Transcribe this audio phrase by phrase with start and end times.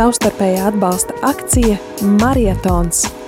[0.00, 1.76] savstarpējā atbalsta akcija
[2.22, 3.19] Marietons.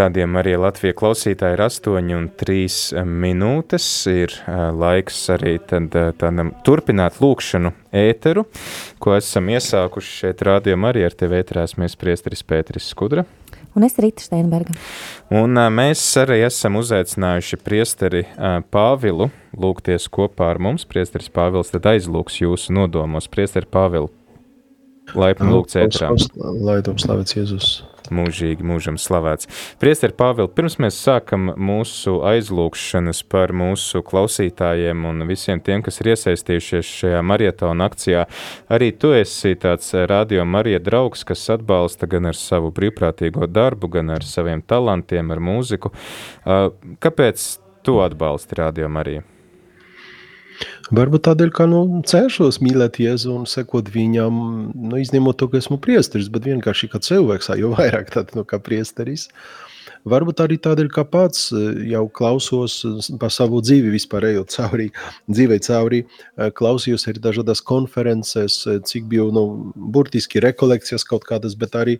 [0.00, 3.86] Rādījumā arī Latvijas klausītāji ir 8,3 minūtes.
[4.08, 4.32] Ir
[4.80, 8.46] laiks arī tad, tādam turpināt lūkšanu ēteru,
[9.02, 13.26] ko esam iesākuši šeit rādījumā arī ar tevi ēterās mēs priesteris Pēteris Skudra.
[13.76, 14.72] Un es Rīta Steinberga.
[15.36, 18.24] Un mēs arī esam uzaicinājuši priesteri
[18.72, 20.88] Pāvilu lūgties kopā ar mums.
[20.88, 23.28] Priesteris Pāvils tad aizlūgs jūsu nodomos.
[23.30, 24.08] Priesteri Pāvilu,
[25.12, 26.14] laipni lūgts ēterā.
[26.40, 27.74] Lai tom slavēts Jēzus
[28.14, 29.48] mūžīgi mūžam slavēts.
[29.80, 36.12] Priester Pāvils, pirms mēs sākam mūsu aizlūgšanas par mūsu klausītājiem un visiem tiem, kas ir
[36.14, 38.26] iesaistījušies šajā marietona akcijā,
[38.72, 44.16] arī tu esi tāds radio Marija draugs, kas atbalsta gan ar savu brīvprātīgo darbu, gan
[44.16, 45.94] ar saviem talantiem, ar mūziku.
[46.44, 47.50] Kāpēc
[47.86, 49.39] tu atbalsti radio Mariju?
[50.90, 54.36] Varbūt tādēļ, ka nu, cenšos mīlēt Jēzu un sekot viņam,
[54.74, 58.58] nu, izņemot to, ka esmu priesteris, bet vienkārši kā cilvēks, jo vairāk tad, nu, kā
[58.58, 59.28] priesteris.
[60.08, 61.50] Varbūt arī tādēļ, ka pats
[61.86, 62.78] jau klausos
[63.20, 64.88] pa savu dzīvi vispār ejot cauri,
[65.28, 66.00] dzīvei cauri,
[66.56, 69.44] klausījos arī dažādās konferences, cik biju, nu,
[69.76, 71.98] burtiski rekolekcijas kaut kādas, bet arī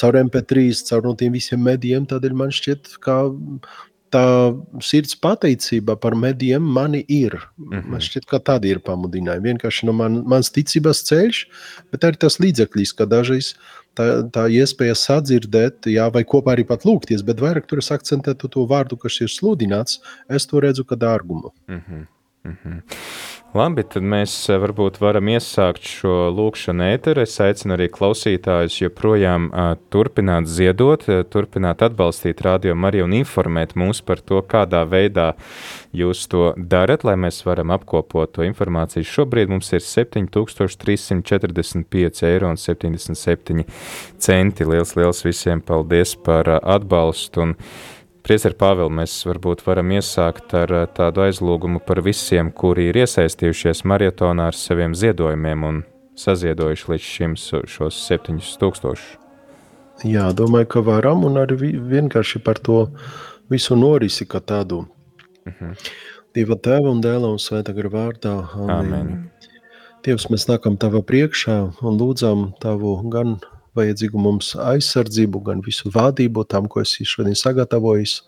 [0.00, 3.20] caur MP3, caur no tiem visiem medijiem, tādēļ man šķiet, ka
[4.12, 4.24] tā
[4.84, 7.38] sirds pateicība par medijiem mani ir.
[7.56, 7.86] Mm -hmm.
[7.94, 9.52] Man šķiet, ka tādi ir pamudinājumi.
[9.52, 11.46] Vienkārši no man, mans ticības ceļš,
[11.92, 13.54] bet arī tas līdzeklis, ka dažreiz
[13.96, 18.48] tā, tā iespēja sadzirdēt, jā, vai kopā arī pat lūgties, bet vairāk tur es akcentētu
[18.48, 21.52] to vārdu, kas ir sludināts, es to redzu kā dārgumu.
[21.68, 22.06] Mm -hmm.
[22.44, 22.80] Mm -hmm.
[23.52, 27.20] Labi, tad mēs eh, varbūt varam iesākt šo lūkšanu ēteru.
[27.26, 33.76] Es aicinu arī klausītājus joprojām uh, turpināt ziedot, uh, turpināt atbalstīt radio Mariju un informēt
[33.76, 35.36] mūs par to, kādā veidā
[35.92, 39.04] jūs to darat, lai mēs varam apkopot to informāciju.
[39.04, 43.68] Šobrīd mums ir 7345 eiro un 77
[44.16, 44.64] centi.
[44.64, 47.52] Liels, liels visiem paldies par uh, atbalstu un
[48.22, 53.82] Priester Pāvēl, mēs varbūt varam iesākt ar eh, tādu aizlūgumu par visiem, kuri ir iesaistījušies
[53.90, 55.80] marietonā ar saviem ziedojumiem un
[56.22, 59.18] saziedojuši līdz šim šos septiņus tūkstošus.
[60.06, 62.84] Jā, domāju, ka varam un arī vienkārši par to
[63.50, 64.84] visu norisi, kā tādu.
[65.42, 65.70] Uh mhm.
[65.72, 65.92] -huh.
[66.32, 68.48] Dieva tēva un dēla un svētā gara vārdā.
[68.54, 68.94] Amen.
[68.94, 69.30] Amen.
[70.02, 73.36] Dievs, mēs nākam tava priekšā un lūdzam tavu gan
[73.78, 78.20] vajadzīgu mums aizsardzību, gan visu vadību tam, ko esi šodien sagatavojis.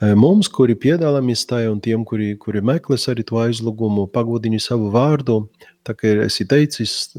[0.00, 4.88] E, mums, kuri piedalāmies tajā, un tiem, kuri, kuri meklēs arī to aizlūgumu, pagodini savu
[4.94, 5.42] vārdu,
[5.86, 7.14] tā kā esi teicis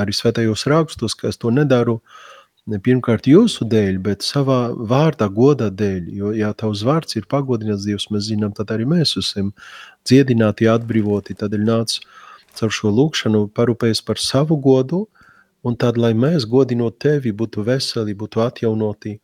[0.00, 2.00] arī svētajos rakstos, ka es to nedaru,
[2.64, 8.08] pirmkārt jūsu dēļ, bet savā vārdā godā dēļ, jo, ja tavs vārds ir pagodināts Dievs,
[8.10, 9.52] mēs zinām, tad arī mēs esam
[10.08, 11.98] dziedināti, atbrīvoti, tādēļ nāc
[12.56, 15.04] caur šo lūkšanu parūpējas par savu godu,
[15.64, 19.16] un tad, lai mēs godinot tevi, būtu veseli, būtu atjaunoti.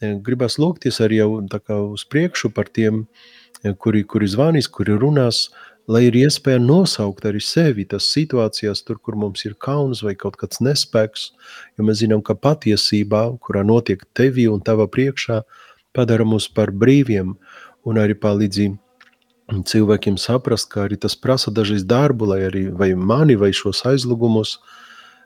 [0.00, 1.30] E, gribas lūgties arī jau
[1.92, 3.04] uz priekšu par tiem,
[3.62, 5.50] e, kuri, kuri zvanīs, kuri runās,
[5.88, 10.38] lai ir iespēja nosaukt arī sevi tas situācijās, tur, kur mums ir kauns vai kaut
[10.40, 11.26] kāds nespēks,
[11.76, 15.42] jo mēs zinām, ka patiesībā, kurā notiek tevi un tava priekšā,
[15.92, 17.36] padara mūs par brīviem
[17.84, 18.72] un arī palīdzi
[19.68, 24.56] cilvēkiem saprast, ka arī tas prasa dažreiz darbu, lai arī vai mani vai šos aizlūgumus
[24.56, 24.80] uh,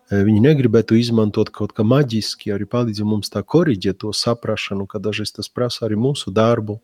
[0.09, 5.35] Viņi negribētu izmantot kaut kā maģiski, arī palīdzi mums tā koriģēt to saprašanu, ka dažreiz
[5.37, 6.79] tas prasa arī mūsu darbu,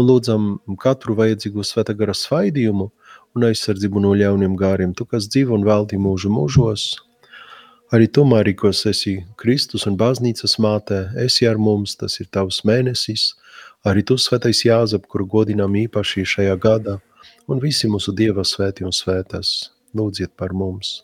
[0.00, 0.46] un lūdzam
[0.80, 2.88] katru vajadzīgo svētā gara svaidījumu
[3.36, 6.86] un aizsardzību no ļauniem gāriem, tu, kas dzīvo un valdi mūžu mūžos.
[7.92, 13.34] Arī tu, Marikos, esi Kristus un baznīcas māte, esi ar mums, tas ir tavs mēnesis,
[13.84, 16.96] arī tu, svētais Jāzep, kuru godinām īpaši šajā gadā,
[17.44, 21.02] un visi mūsu Dieva svēti un svētas, lūdziet par mums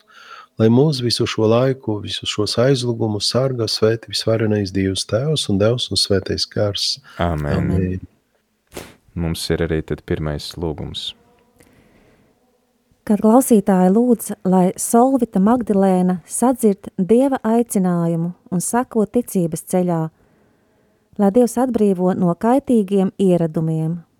[0.61, 5.89] lai mūs visu šo laiku, visus šos aizlūgumus sargā svēti visvarenais Dievs Tēvs un Devs
[5.89, 6.99] un svētais kārs.
[7.17, 7.57] Amen.
[7.57, 8.03] Amen.
[9.17, 11.11] Mums ir arī tad pirmais lūgums.
[13.07, 20.03] Kad klausītāji lūdz, lai Solvita Magdalēna sadzird Dieva aicinājumu un sako ticības ceļā,
[21.19, 23.99] lai Dievs atbrīvo no kaitīgiem ieradumiem–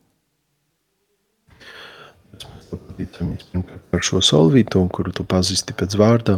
[3.01, 6.37] Pateicamies pirmkārt par šo solvītu, kuru tu pazīsti pēc vārdā,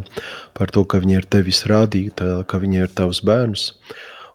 [0.56, 3.65] par to, ka viņa ir tevis rādīta, ka viņa ir tavs bērns.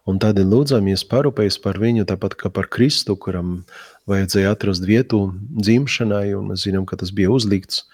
[0.05, 3.63] Un tādēļ lūdzamies parūpējas par viņu, tāpat kā par Kristu, kuram
[4.09, 7.87] vajadzēja atrast vietu dzimšanai, un mēs zinām, ka tas bija uzlikts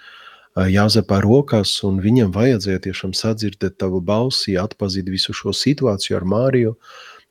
[0.55, 6.77] Jāzepā rokās, un viņam vajadzēja tiešām sadzirdēt tavu balsi, atpazīt visu šo situāciju ar Māriju,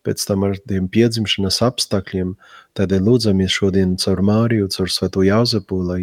[0.04, 2.34] pēc tam ar tiem piedzimšanas apstākļiem.
[2.76, 6.02] Tādēļ lūdzamies šodien caur Māriju, caur Svēto Jāzepu, lai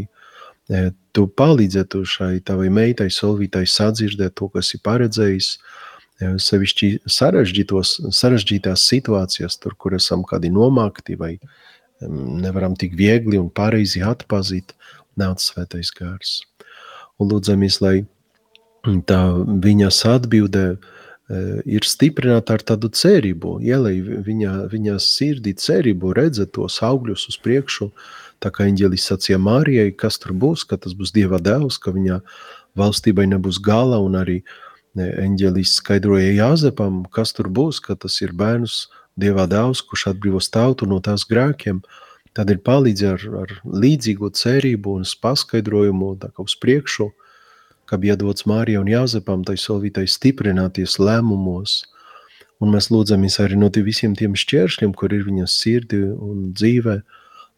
[1.11, 5.49] tu palīdzētu šai tavai meitai, Solvītai sadzirdēt to, kas ir paredzējis,
[6.21, 11.35] sevišķi sarežģītās situācijās, tur, kur esam kādi nomākti vai
[12.07, 14.75] nevaram tik viegli un pareizi atpazīt,
[15.19, 16.39] nāc svētais gars.
[17.21, 17.95] Un lūdzamies, lai
[19.09, 19.21] tā
[19.65, 20.65] viņas atbilde
[21.69, 27.91] ir stiprināta ar tādu cerību, ielai viņa, viņa sirdī cerību redzēt tos augļus uz priekšu,
[28.41, 32.19] tā kā eņģelis sacīja Mārijai, kas tur būs, ka tas būs Dieva devs, ka viņa
[32.77, 34.59] valstībai nebūs gala un arī uh,
[34.95, 40.85] eņģelis skaidroja Jāzepam, kas tur būs, ka tas ir bērns Dievā Dēls, kurš atbrīvos tautu
[40.85, 41.81] no tās grēkiem.
[42.33, 47.11] Tad ir palīdzi ar, ar līdzīgu cerību un paskaidrojumu, tā kā uz priekšu,
[47.85, 51.83] ka bija dots Mārijai un Jāzepam, tai solvītai stiprināties lēmumos.
[52.61, 57.01] Un mēs lūdzamies arī no visiem tiem šķēršļiem, kur ir viņas sirdi un dzīve,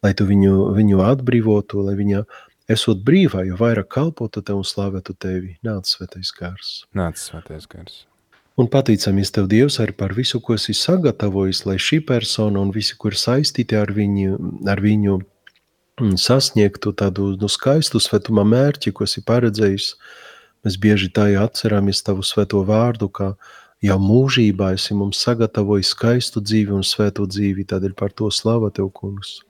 [0.04, 2.24] lai tu viņu, viņu atbrīvotu, lai viņa
[2.70, 5.56] esot brīvā, jo vairāk kalpotu tev un slavētu tevi.
[5.66, 6.74] Nāc, svētais gars.
[6.96, 8.04] Nāc, svētais gars.
[8.54, 12.94] Un patīcamies Tev, Dievs, arī par visu, ko esi sagatavojis, lai šī persona un visi,
[12.94, 14.36] kur saistīti ar viņu,
[14.70, 19.88] ar viņu mm, sasniegtu tādu nu, skaistu svētuma mērķi, ko esi paredzējis.
[20.64, 23.32] Mēs bieži tā atceramies Tavu svēto vārdu, ka
[23.82, 28.92] jau mūžībā esi mums sagatavojis skaistu dzīvi un svētu dzīvi, tādēļ par to slava Tev,
[28.94, 29.40] kungs.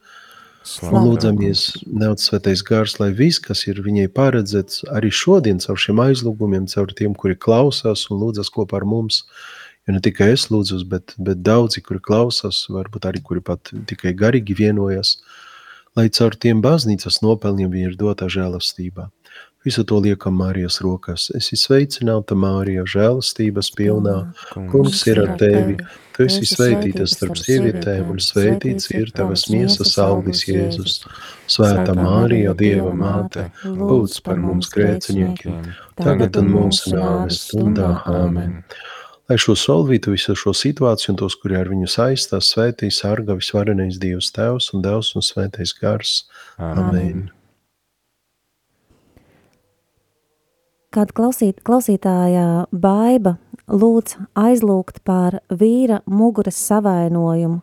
[0.65, 1.63] Un lūdzamies,
[1.93, 6.93] Nāc svētais gars, lai viss, kas ir viņai paredzēts, arī šodien caur šiem aizlūgumiem, caur
[6.97, 9.25] tiem, kuri klausās un lūdzas kopā ar mums,
[9.85, 14.15] jo ne tikai es lūdzos, bet, bet daudzi, kuri klausās, varbūt arī kuri pat tikai
[14.17, 15.19] garīgi vienojas,
[15.99, 19.11] lai caur tiem baznīcas nopelniem viņi ir dotā žēlastībā.
[19.65, 21.31] Visu to liekam Mārijas rokās.
[21.33, 24.17] Es esmu sveicināta Mārija, žēlastības pilnā.
[24.73, 25.79] Kungs ir ar tevi.
[26.15, 31.01] Tu esi sveitīta starp sievietēm, un sveitīts ir tavas miesas auglis Jēzus.
[31.51, 37.97] Svētā Mārija, Dieva māte, lūdz par mums grēciniekiem, tagad un mūsu nāves stundā.
[38.11, 38.61] Āmen.
[39.33, 43.97] Lai šo solvītu, visu šo situāciju un tos, kuri ar viņu saistās, svētīs sarga visvarenais
[44.03, 46.19] Dievs Tevs un Devs un svētais gars.
[46.59, 46.85] Amen.
[46.85, 47.25] Amen.
[50.95, 53.33] Kāda klausīt, klausītāja baiba
[53.67, 57.59] lūdz aizlūgt par vīra muguras savainojumu,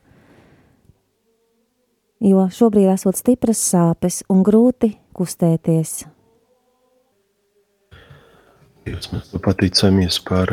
[2.27, 5.93] jo šobrīd esot stipras sāpes un grūti kustēties.
[8.83, 10.51] Dievs, mēs pateicamies par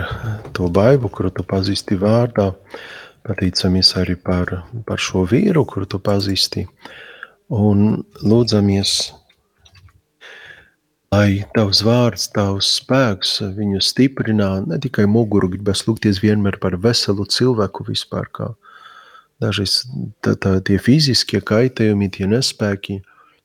[0.55, 2.53] to baibu, kuru tu pazīsti vārdā.
[3.27, 4.53] Pateicamies arī par,
[4.87, 6.69] par šo vīru, kuru tu pazīsti.
[7.59, 8.99] Un lūdzamies
[11.09, 17.25] Lai tavs vārds, tavs spēks viņu stiprinā, ne tikai muguru, gribas lūgties vienmēr par veselu
[17.25, 18.49] cilvēku vispār, kā
[19.41, 19.79] dažreiz
[20.21, 22.99] tā, tā, tie fiziskie kaitējumi, tie nespēki,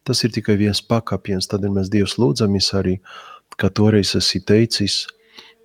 [0.04, 2.98] tas ir tikai viens pakāpiens, tad mēs Dievs lūdzamies arī,
[3.56, 5.06] kā toreiz esi teicis,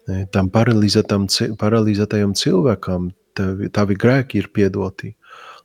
[0.06, 5.16] e, tam paralizētajam cilvēkam, tavi, tavi grēki ir piedoti,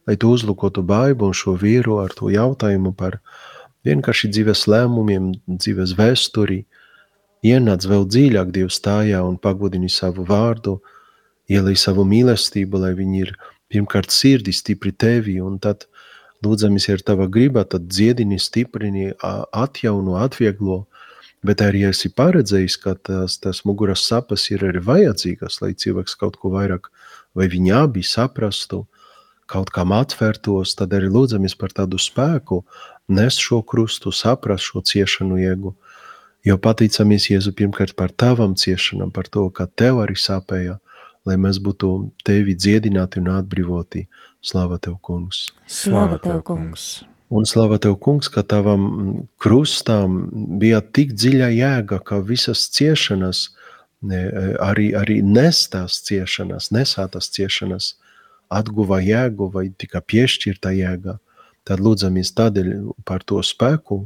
[0.09, 3.43] lai tu uzlukotu baibu un šo vīru ar to jautājumu par viņu,
[3.87, 6.63] vienkārši dzīves lēmumiem, dzīves vēsturi,
[7.43, 10.79] ienāc vēl dziļāk Dieva stājā un pagodini savu vārdu,
[11.51, 13.33] ielai savu mīlestību, lai viņi ir
[13.73, 15.87] pirmkārt sirdi stipri tevi, un tad
[16.43, 20.83] lūdzamies ar tava griba, tad dziedini, stiprini, atjauno, atvieglo,
[21.43, 26.39] bet arī esi paredzējis, ka tās, tās muguras sapas ir arī vajadzīgas, lai cilvēks kaut
[26.39, 26.89] ko vairāk,
[27.35, 28.85] vai viņi abi saprastu,
[29.49, 32.63] kaut kam atvērtos, tad arī lūdzamies par tādu spēku,
[33.11, 35.75] nes šo krustu, saprast šo ciešanu iegu.
[36.43, 40.79] Jo patīcamies Jēzu pirmkārt par tavam ciešanām, par to, ka tev arī sāpēja,
[41.23, 41.93] lai mēs būtu
[42.27, 44.07] tevi dziedināti un atbrīvoti.
[44.43, 45.47] Slava tev, kungs!
[45.71, 47.05] Slava tev, kungs!
[47.33, 48.83] Un slava tev, kungs, ka tavam
[49.41, 50.19] krustam
[50.59, 53.47] bija tik dziļa jēga, ka visas ciešanas,
[54.61, 57.93] arī, arī nestās ciešanas, nesātas ciešanas,
[58.53, 61.19] atguva jēgu vai tika piešķirta jēga
[61.67, 62.71] tad lūdzamies tādēļ
[63.07, 64.03] par to spēku,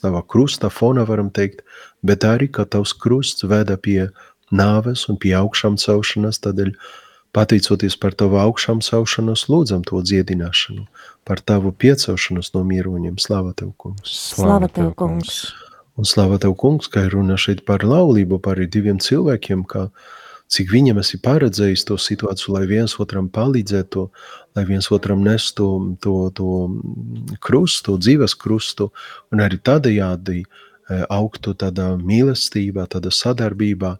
[0.00, 1.62] tava krusta fona varam teikt,
[2.02, 4.08] bet arī, ka tavs krusts veda pie
[4.54, 6.72] nāves un pie augšām celšanas, tādēļ
[7.36, 10.86] pateicoties par tavu augšām celšanos, lūdzam to dziedināšanu,
[11.28, 13.18] par tavu piecelšanos no mieroņiem.
[13.20, 14.16] Slava Tev, kungs!
[14.32, 15.44] Slava Tev, kungs!
[15.96, 19.88] Un slava Tev, kungs, ka ir runa šeit par laulību, par diviem cilvēkiem, kā
[20.52, 24.04] cik viņam esi paredzējis to situāciju, lai viens otram palīdzētu,
[24.56, 25.68] lai viens otram nestu
[26.04, 26.50] to, to
[27.40, 28.90] krustu, dzīves krustu,
[29.32, 30.42] un arī tādējādi
[31.08, 33.96] augtu tādā mīlestībā, tādā sadarbībā,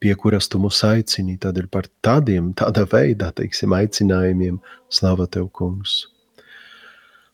[0.00, 1.38] pie kuras tu mūs aicini.
[1.40, 4.58] Tad ir par tādiem, tādā veidā, teiksim, aicinājumiem
[4.92, 6.08] slava Tev, kungs.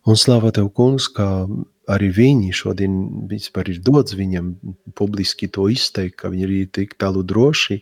[0.07, 1.47] Un slava Tev, kungs, kā
[1.91, 2.99] arī viņi šodien
[3.31, 4.55] vispār ir dots viņam
[4.99, 7.81] publiski to izteikt, ka viņi ir tik tālu droši,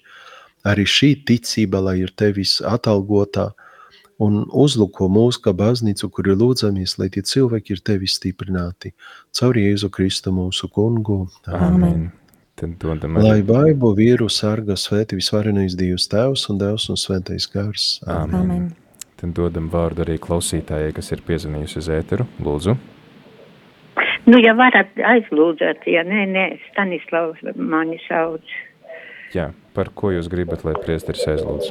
[0.65, 3.51] arī šī ticība, lai ir Tevis atalgotā,
[4.23, 8.95] un uzluko mūs kā baznīcu, kur ir lūdzamies, lai tie cilvēki ir Tevi stiprināti.
[9.35, 11.25] Caur Jēzu Kristu mūsu kungu.
[11.47, 11.75] Amen.
[11.75, 12.05] Amen.
[12.55, 13.27] Tad dodam arī.
[13.27, 17.87] Lai baibu vīru sarga svēti visvarenais Dievs Tēvs un Devs un svētais gars.
[18.07, 18.37] Amen.
[18.41, 18.69] Amen.
[19.19, 22.29] Tad dodam vārdu arī klausītājai, kas ir piezvanījusi uz ēteru.
[22.45, 22.77] Lūdzu.
[24.25, 28.55] Nu, ja varat aizlūdzēt, ja nē, nē, Stanislavs mani sauc.
[29.35, 31.71] Jā, par ko jūs gribat, lai priesteris aizlūdz?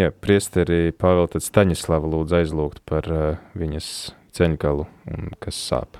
[0.00, 3.88] Jā, priesteri Pāvēl, tad Staņislava lūdzu aizlūgt par uh, viņas
[4.32, 5.98] ceļgalu un kas sāp.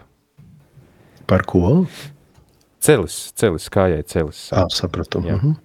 [1.28, 1.85] Par ko?
[2.83, 4.47] Celis, celis, kājai celis.
[4.49, 5.21] Jā, sapratu.
[5.28, 5.37] Jā.
[5.37, 5.59] Mhm.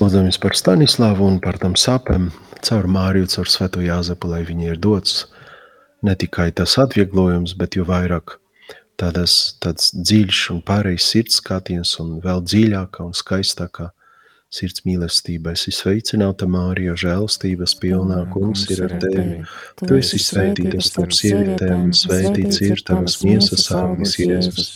[0.00, 2.32] Lūdzamies par Stanislavu un par tam sapēm
[2.66, 5.26] caur Māriju, caur Sveto Jāzepu, lai viņi ir dots
[6.02, 8.38] ne tikai tas atvieglojums, bet jo vairāk
[9.00, 13.90] tādas, tāds dziļš un pārējais sirds skatiens un vēl dziļākā un skaistākā
[14.56, 15.52] sirds mīlestība.
[15.56, 19.42] Es esmu sveicināta, Mārija, žēlstības pilnā, kungs ir ar tevi.
[19.82, 24.72] Tu esi svētīta starp sievietēm, svētīts ir tavas miesas auglis Jēzus.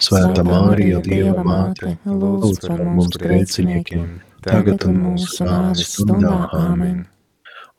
[0.00, 6.36] Svēta Mārija, Dieva māte, lūdz par mums grēciniekiem, tagad un mūsu nāves stundā.
[6.56, 7.04] Āmen.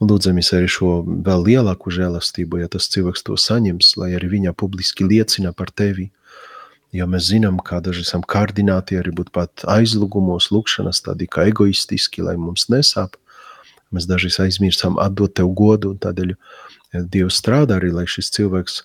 [0.02, 4.56] Un lūdzamies arī šo vēl lielāku žēlastību, ja tas cilvēks to saņems, lai arī viņa
[4.58, 6.10] publiski liecina par tevi
[6.92, 12.24] Jo mēs zinām, ka daži esam kārdināti arī būt pat aizlūgumos, lūkšanas, tādi kā egoistiski,
[12.26, 13.16] lai mums nesāp.
[13.96, 16.36] Mēs dažreiz aizmirstam atdot tev godu, un tādēļ
[16.92, 18.82] Dievs strādā arī, lai šis cilvēks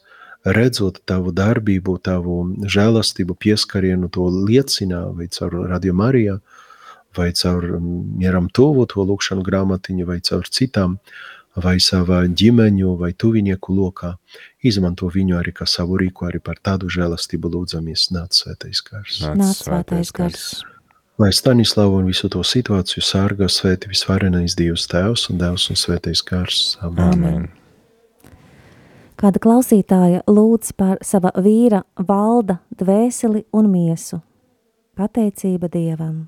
[0.55, 2.37] redzot tavu darbību, tavu
[2.71, 6.37] žēlastību, pieskarienu, to liecina vai caur Radio Marijā,
[7.17, 10.99] vai caur mieram tuvu to lūkšanu grāmatiņu, vai caur citām
[11.57, 14.15] vai savā ģimeņu vai tuvinieku lokā,
[14.61, 19.21] izmanto viņu arī kā savu rīku, arī par tādu žēlastību lūdzamies, nāc svētais gars.
[19.33, 20.49] Nāc svētais gars.
[21.17, 26.21] Lai Stanislavu un visu to situāciju sārgā svēti visvarenais Dievs Tēvs un Devs un svētais
[26.21, 26.77] gars.
[26.85, 27.07] Amen.
[27.15, 27.49] Amen.
[29.17, 34.21] Kāda klausītāja lūdz par sava vīra valda dvēseli un miesu.
[34.97, 36.27] Pateicība Dievam.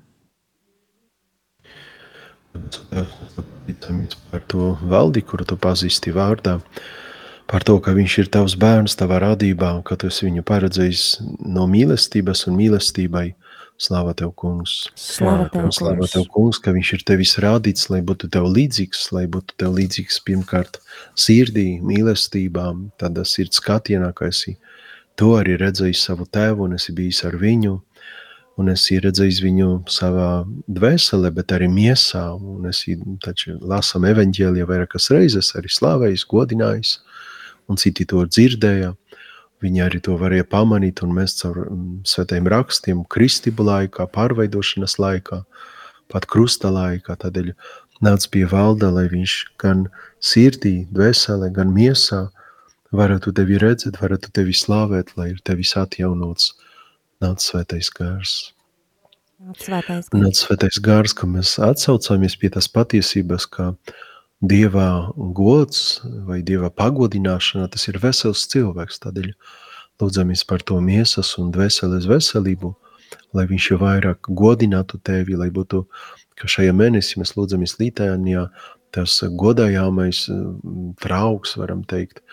[4.31, 6.59] Par to valdi, kuru tu pazīsti vārdā,
[7.49, 11.05] par to, ka viņš ir tavs bērns tavā radībā, un ka tu esi viņu paredzējis
[11.45, 13.27] no mīlestības un mīlestībai.
[13.79, 14.89] Slāva tev, kungs!
[14.99, 19.23] Slāva tev, Slāva tev, kungs, ka viņš ir tevis rādīts, lai būtu tev līdzīgs, lai
[19.31, 20.81] būtu tev līdzīgs pirmkārt
[21.15, 22.65] sirdī, mīlestībā,
[22.99, 24.57] tādā sirds skatienā, ka esi
[25.15, 27.77] to arī redzējis savu tēvu un esi bijis ar viņu,
[28.59, 32.25] un es redzēju viņu savā dvēselē, bet arī miesā.
[32.35, 32.83] Un es
[33.23, 36.95] taču lasām evaņģēliju vairākas reizes, arī slavējis, godinājis,
[37.71, 38.95] un citi to dzirdēja.
[39.63, 41.65] Viņi arī to varēja pamanīt, un mēs caur
[42.07, 45.43] svētajiem rakstiem, kristību laikā, pārveidošanas laikā,
[46.11, 47.51] pat krusta laikā, tādēļ
[48.07, 49.89] nāc pie valda, lai viņš gan
[50.23, 52.29] sirdī, dvēselē, gan miesā
[52.95, 56.68] varētu tevi redzēt, varētu tevi slavēt, lai ir tevis atjaunots nāc
[57.21, 58.53] svētais gars.
[59.39, 60.23] Nāc svētais gars.
[60.23, 63.73] Nāc svētais gars, ka mēs atsaucamies pie tās patiesības, ka
[64.39, 69.01] Dieva gods vai Dieva pagodināšana, tas ir vesels cilvēks.
[69.03, 69.33] Tādēļ
[69.99, 72.73] lūdzamies par to miesas un dvēseles veselību,
[73.35, 75.83] lai viņš jau vairāk godinātu tevi, lai būtu,
[76.39, 78.47] ka šajā mēnesī mēs lūdzamies Litānijā,
[78.95, 80.23] tas godājāmais
[81.03, 82.23] trauks, varam teikt,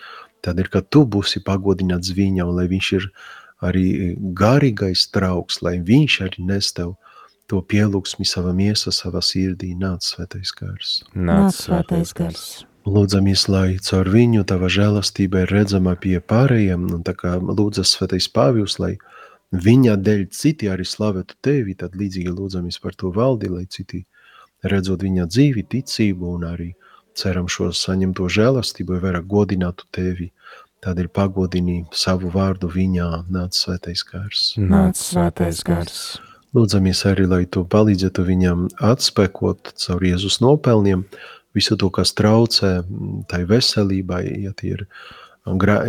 [0.41, 3.11] tad ir, ka tu būsi pagodināts viņam, lai viņš ir
[3.63, 6.95] arī garīgais trauks, lai viņš arī nes tev
[7.47, 10.97] to pielūgsmi savā miesā, savā sirdī, nāc svētais gars.
[11.15, 12.47] Nāc svētais gars.
[12.87, 18.29] Lūdzamies, lai caur viņu tava žēlastība ir redzama pie pārējiem, un tā kā lūdzas svētais
[18.31, 18.93] pāvjus, lai
[19.51, 24.05] viņa dēļ citi arī slavētu tevi, tad līdzīgi lūdzamies par to valdi, lai citi
[24.63, 26.69] redzot viņa dzīvi, ticību un arī
[27.17, 30.31] ceram šo saņemto žēlastību, vairāk godinātu tevi,
[30.85, 34.51] Tādēļ pagodini savu vārdu viņā, nāc svētais gars.
[34.61, 36.01] Nāc svētais gars.
[36.55, 41.03] Lūdzamies arī, lai tu palīdzētu viņam atspēkot caur Jēzus nopelniem
[41.57, 42.71] visu to, kas traucē
[43.29, 44.85] tai veselībai, ja, ir,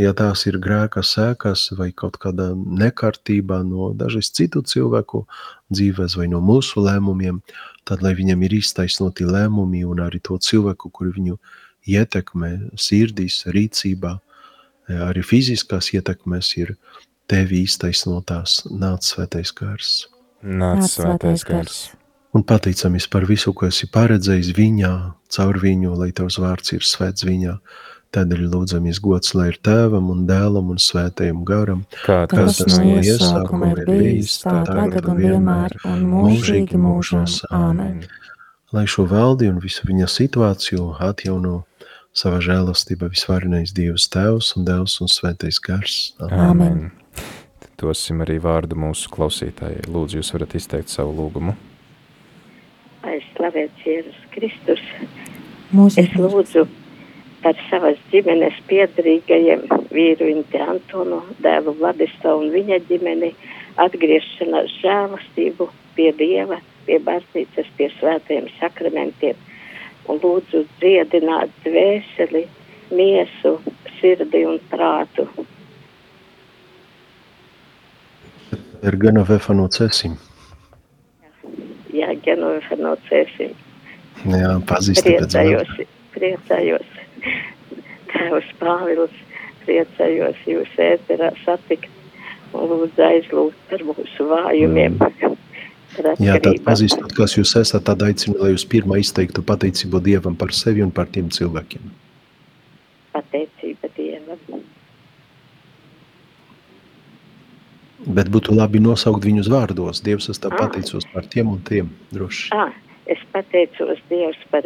[0.02, 5.26] ja tās ir grēka sēkas vai kaut kāda nekārtība no dažas citu cilvēku
[5.68, 7.42] dzīves vai no mūsu lēmumiem,
[7.84, 11.38] tad lai viņam ir iztaisnoti lēmumi un arī to cilvēku, kuri viņu
[11.88, 14.18] ietekme sirdīs, rīcībā,
[14.88, 16.74] arī fiziskās ietekmes ir
[17.28, 20.08] tevi iztaisnotās nāc svētais gars.
[20.42, 21.78] Nāc svētais gars.
[22.36, 24.94] Un pateicamies par visu, ko esi paredzējis viņā,
[25.32, 27.56] caur viņu, lai tavs vārds ir svēts viņā.
[28.12, 33.00] Tādēļ lūdzamies gods, lai ir tēvam un dēlam un svētajam garam, Kā tas no no
[33.04, 37.42] iesākuma ir bijis, tā tagad un vienmēr un mūžīgi mūžos.
[37.52, 38.06] Āmen.
[38.72, 41.64] lai šo valdi un visu viņa situāciju atjauno
[42.18, 45.98] savā žēlastībā visvarenais Dievs Tēvs un Dēls un Svētais Gars.
[46.24, 46.90] Amen.
[47.62, 49.86] Tad Dosim arī vārdu mūsu klausītājai.
[49.92, 51.54] Lūdzu, jūs varat izteikt savu lūgumu.
[53.04, 54.82] Lai slavēts Jēzus Kristus.
[54.98, 56.64] Es Mūžīgi lūdzu
[57.44, 63.34] par savas ģimenes piedarīgajiem vīru Inte Antonu, dēlu Vladislavu un viņa ģimeni
[63.78, 66.58] atgriešanās žēlastību pie Dieva,
[66.88, 69.38] pie baznīcas, pie svētajiem sakramentiem
[70.08, 72.46] un lūdzu dziedināt dvēseli,
[72.94, 73.58] miesu,
[73.98, 75.28] sirdi un prātu.
[78.78, 80.14] Ir gana vefa no cesim.
[81.92, 83.54] Jā, Genovefa no cēsīm.
[84.28, 85.72] Jā, pazīsti pēc Priecājos,
[86.14, 86.92] priecājos.
[88.12, 89.16] Tēvs Pāvils,
[89.64, 91.90] priecājos jūs ēterā satikt
[92.56, 94.98] un lūdzu aizlūgt par mūsu vājumiem.
[95.00, 95.14] Par
[96.22, 100.52] Jā, tad pazīstot, kas jūs esat, tad aicinu, lai jūs pirmā izteiktu pateicību Dievam par
[100.54, 101.90] sevi un par tiem cilvēkiem.
[103.14, 104.62] Pateicība Dievam.
[108.06, 110.02] Bet būtu labi nosaukt viņus vārdos.
[110.06, 110.60] Dievs, es tev Ah.
[110.66, 112.48] pateicos par tiem un tiem droši.
[112.52, 112.72] Ah,
[113.06, 114.62] es pateicos Dievs par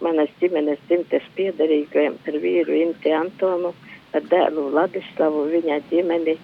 [0.00, 3.74] manas ģimenes dzimtes piedarīgajiem, par vīru Inti Antonu,
[4.12, 6.38] par dēlu Ladislavu, viņa ģimeni,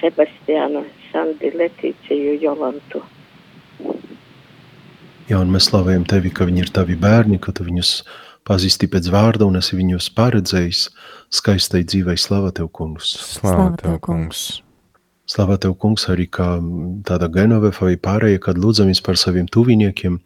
[0.00, 3.02] Sebastiānu, Sandi Letīciju, Jolantu.
[5.28, 7.90] Jā, un mēs slavējam tevi, ka viņi ir tavi bērni, ka tu viņus
[8.48, 10.86] pazīsti pēc vārda un esi viņus paredzējis
[11.36, 12.16] skaistai dzīvei.
[12.16, 13.10] Slava tev, kungs!
[13.34, 14.62] Slāva tev, kungs!
[15.28, 16.54] Slava tev, kungs, arī kā
[17.04, 20.16] tāda Genovefa vai pārējie, kad lūdzamies par saviem tuviniekiem,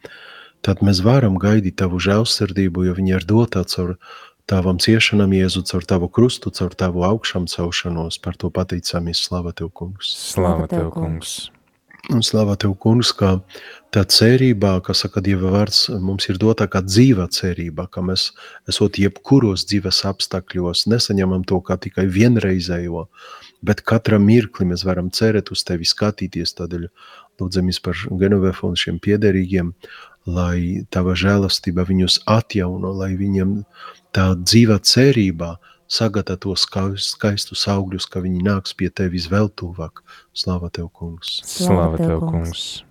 [0.63, 3.97] tad mēs varam gaidīt tavu žēlsirdību, jo viņi ir dotā caur
[4.47, 8.21] tavam ciešanam, Jēzu, caur tavu krustu, caur tavu augšām celšanos.
[8.23, 10.15] Par to pateicāmies, slava tev, kungs!
[10.31, 11.51] Slāva tev, kungs!
[12.11, 13.37] Un slava tev, kungs, ka
[13.95, 18.25] tā cerībā, kas saka Dieva vārds, mums ir dota kā dzīva cerība, ka mēs,
[18.67, 23.05] esot jebkuros dzīves apstākļos, nesaņemam to kā tikai vienreizējo,
[23.63, 26.89] bet katra mirkli mēs varam cerēt uz tevi skatīties, tādēļ
[27.39, 29.71] lūdzamies par Genovefu un šiem piederīgiem,
[30.27, 33.61] lai tava žēlastība viņus atjauno, lai viņiem
[34.11, 35.55] tā dzīva cerība
[35.93, 40.01] sagata tos skaistus augļus, ka viņi nāks pie tevis vēl tuvāk.
[40.33, 41.39] Slava tev, kungs!
[41.45, 42.83] Slāva tev, kungs!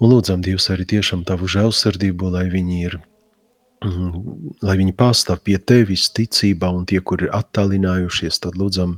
[0.00, 2.96] Un lūdzam Dievs arī tiešām tavu žēlsirdību, lai viņi ir,
[3.84, 4.14] mm,
[4.64, 8.96] lai viņi pastāv pie tevis ticībā un tie, kur ir attālinājušies, tad lūdzam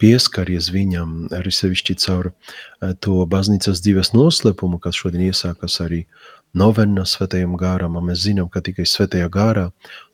[0.00, 6.04] pieskaries viņam arī sevišķi caur eh, to baznīcas dzīves noslēpumu, kas šodien iesākas arī
[6.56, 9.68] novena svētajam gāram, un mēs zinām, ka tikai svētajā gārā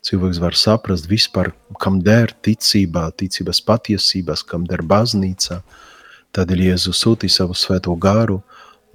[0.07, 5.63] cilvēks var saprast vispār, kam der ticībā, ticības patiesības, kam der baznīca.
[6.37, 8.43] Tādēļ Jēzus sūtīja savu svēto gāru,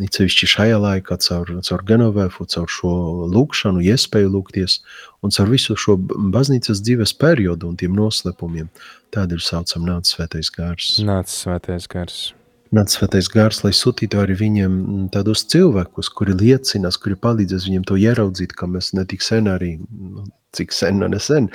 [0.01, 2.93] sevišķi šajā laikā caur, caur Genovēfu, caur šo
[3.29, 4.79] lūkšanu, iespēju lūgties
[5.21, 8.69] un caur visu šo baznīcas dzīves periodu un tiem noslēpumiem.
[9.13, 10.95] Tādēļ saucam nāc svētais gārs.
[11.05, 12.31] Nāc svētais gars!
[12.71, 14.75] Nāc svētais gārs, lai sūtītu arī viņiem
[15.11, 20.23] tādus cilvēkus, kuri liecinās, kuri palīdzēs viņiem to ieraudzīt, ka mēs netik sen arī, nu,
[20.55, 21.49] cik sen, nu nesen,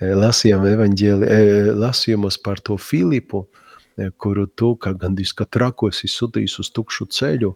[0.00, 3.44] eh, lasījām evaņģēli, eh, lasījumos par to Filipu,
[3.98, 7.54] eh, kuru tu, kā gandrīz kā trakos, esi sūtījis uz tukšu ceļu,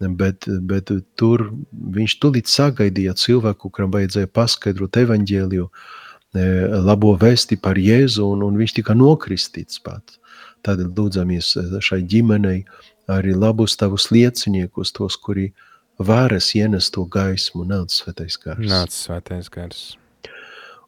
[0.00, 5.70] bet, bet tur viņš tulīt sagaidīja cilvēku, kuram vajadzēja paskaidrot evaņģēliju,
[6.34, 10.18] labo vēsti par Jēzu, un, un viņš tika nokristīts pats.
[10.64, 12.62] Tādēļ lūdzamies eh, šai ģimenei
[13.10, 15.50] arī labus tavus lieciniekus, tos, kuri
[15.98, 18.64] varas ienest to gaismu, nāc svētais gars.
[18.70, 19.84] Nāc svētais gars!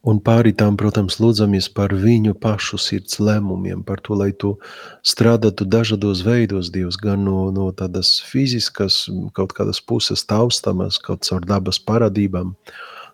[0.06, 4.52] Un pāri tam, protams, lūdzamies par viņu pašu sirds lēmumiem, par to, lai tu
[5.02, 9.00] strādātu dažādos veidos, Dievs, gan no, no tādas fiziskas,
[9.34, 12.54] kaut kādas puses taustamas, kaut caur dabas parādībām,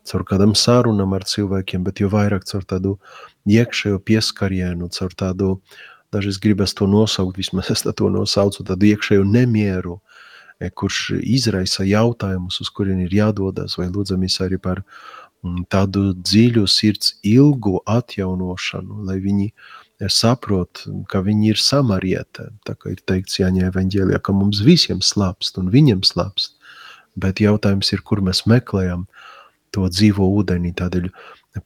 [0.04, 2.98] caur kādam sarunam ar cilvēkiem, bet jo vairāk caur tādu
[3.48, 5.54] iekšējo pieskarienu, caur tādu,
[6.12, 10.00] dažreiz gribas to nosaukt, vismaz es to nosaucu, tādu iekšējo nemieru,
[10.60, 14.82] eh, kurš izraisa jautājumus, uz kurien ir jādodas, vai lūdzamies arī par
[15.42, 22.48] mm, tādu dziļu sirds ilgu atjaunošanu, lai viņi eh, saprot, ka viņi ir samarieti.
[22.66, 26.58] Tā kā ir teikts Jāņa evaņģēlijā, ka mums visiem slāpst un viņiem slāpst.
[27.16, 29.04] Bet jautājums ir, kur mēs meklējam
[29.72, 30.72] to dzīvo ūdeni.
[30.76, 31.08] Tādēļ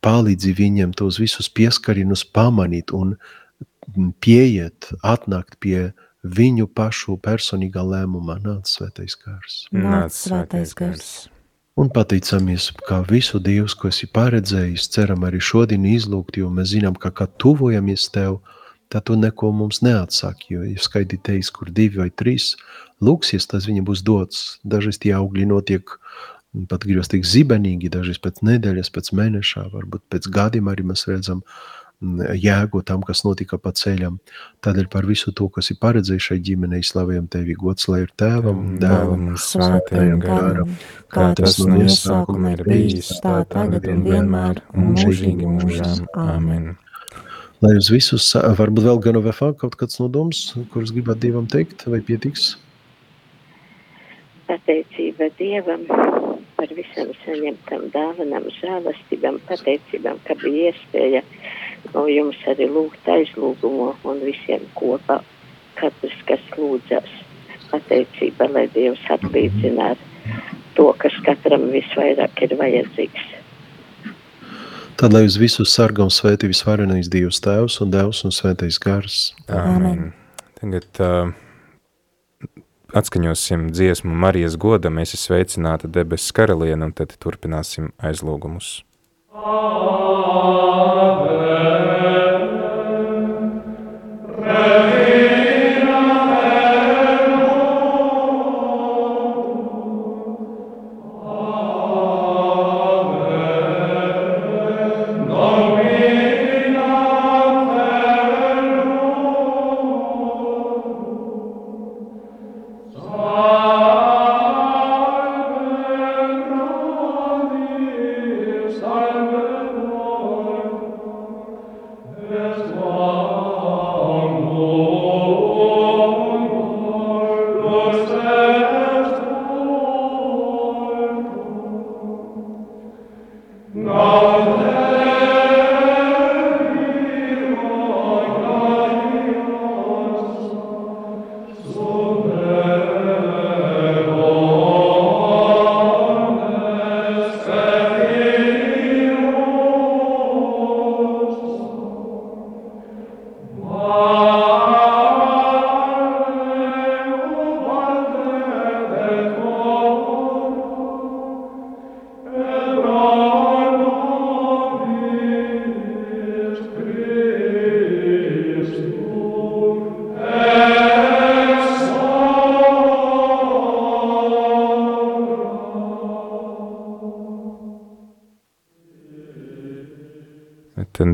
[0.02, 3.14] palīdzi viņiem tos visus pieskarienus pamanīt un
[4.22, 5.92] pieiet, atnākt pie
[6.26, 8.40] viņu pašu personīgā lēmumā.
[8.42, 9.64] Nāc svētais gars.
[9.72, 11.14] Nāc svētais gars.
[11.76, 16.96] Un pateicamies, kā visu Dievs, ko esi paredzējis, ceram arī šodien izlūgt, jo mēs zinām,
[16.96, 18.38] ka, kad tuvojamies Tev,
[18.88, 22.54] tad Tu neko mums neatsaki, jo, ja skaidri teiks, kur divi vai trīs
[23.04, 24.44] lūksies, tas viņam būs dots.
[24.64, 25.92] Dažreiz tie augļi notiek
[26.70, 31.42] pat gribas teikt zibenīgi, dažreiz pēc nedēļas, pēc mēnešā, varbūt pēc gadiem arī mēs redzam
[31.42, 34.18] mm, jēgu tam, kas notika pa ceļam.
[34.64, 38.76] Tādēļ par visu to, kas ir paredzējis šai ģimenei, slavējam tevi gods, lai ir tēvam,
[38.82, 40.74] dēlam, svētajam garam,
[41.12, 46.04] kā tas no iesākuma ir bijis, tā tagad un vienmēr, un mūžīgi mūžām.
[46.20, 46.74] Amen.
[47.64, 52.02] Lai uz visus, varbūt vēl gan vēl kaut kāds nodoms, kurus gribat Dievam teikt, vai
[52.04, 52.58] pietiks?
[54.46, 55.88] Pateicība Dievam
[56.56, 61.24] par visam saņemtam dāvanam, žēlastībām, pateicībām, ka bija iespēja
[61.94, 65.20] no jums arī lūgt aizlūgumu un visiem kopā,
[65.78, 67.08] katrs, kas lūdzas.
[67.66, 73.32] Pateicība, lai Dievs atlīdzinātu to, kas katram visvairāk ir vajadzīgs.
[74.96, 79.34] Tad, lai uz visu sargam svētī visvarenais Dievs Tēvs un Devs un Svētais Gars.
[79.52, 80.14] Amen.
[80.56, 81.34] Tagad uh,
[82.96, 88.78] atskaņosim dziesmu Marijas goda, mēs esam sveicināti debesu karalieni, un tad turpināsim aizlūgumus.
[89.36, 89.76] Amen.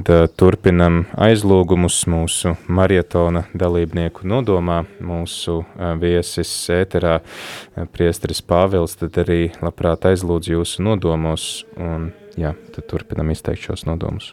[0.03, 4.81] Tad uh, turpinam aizlūgumus mūsu marietona dalībnieku nodomā.
[4.99, 12.55] Mūsu uh, viesis ēterā uh, priesteris Pāvils, tad arī labprāt aizlūdz jūsu nodomos un jā,
[12.75, 14.33] tad turpinam izteikt šos nodomus.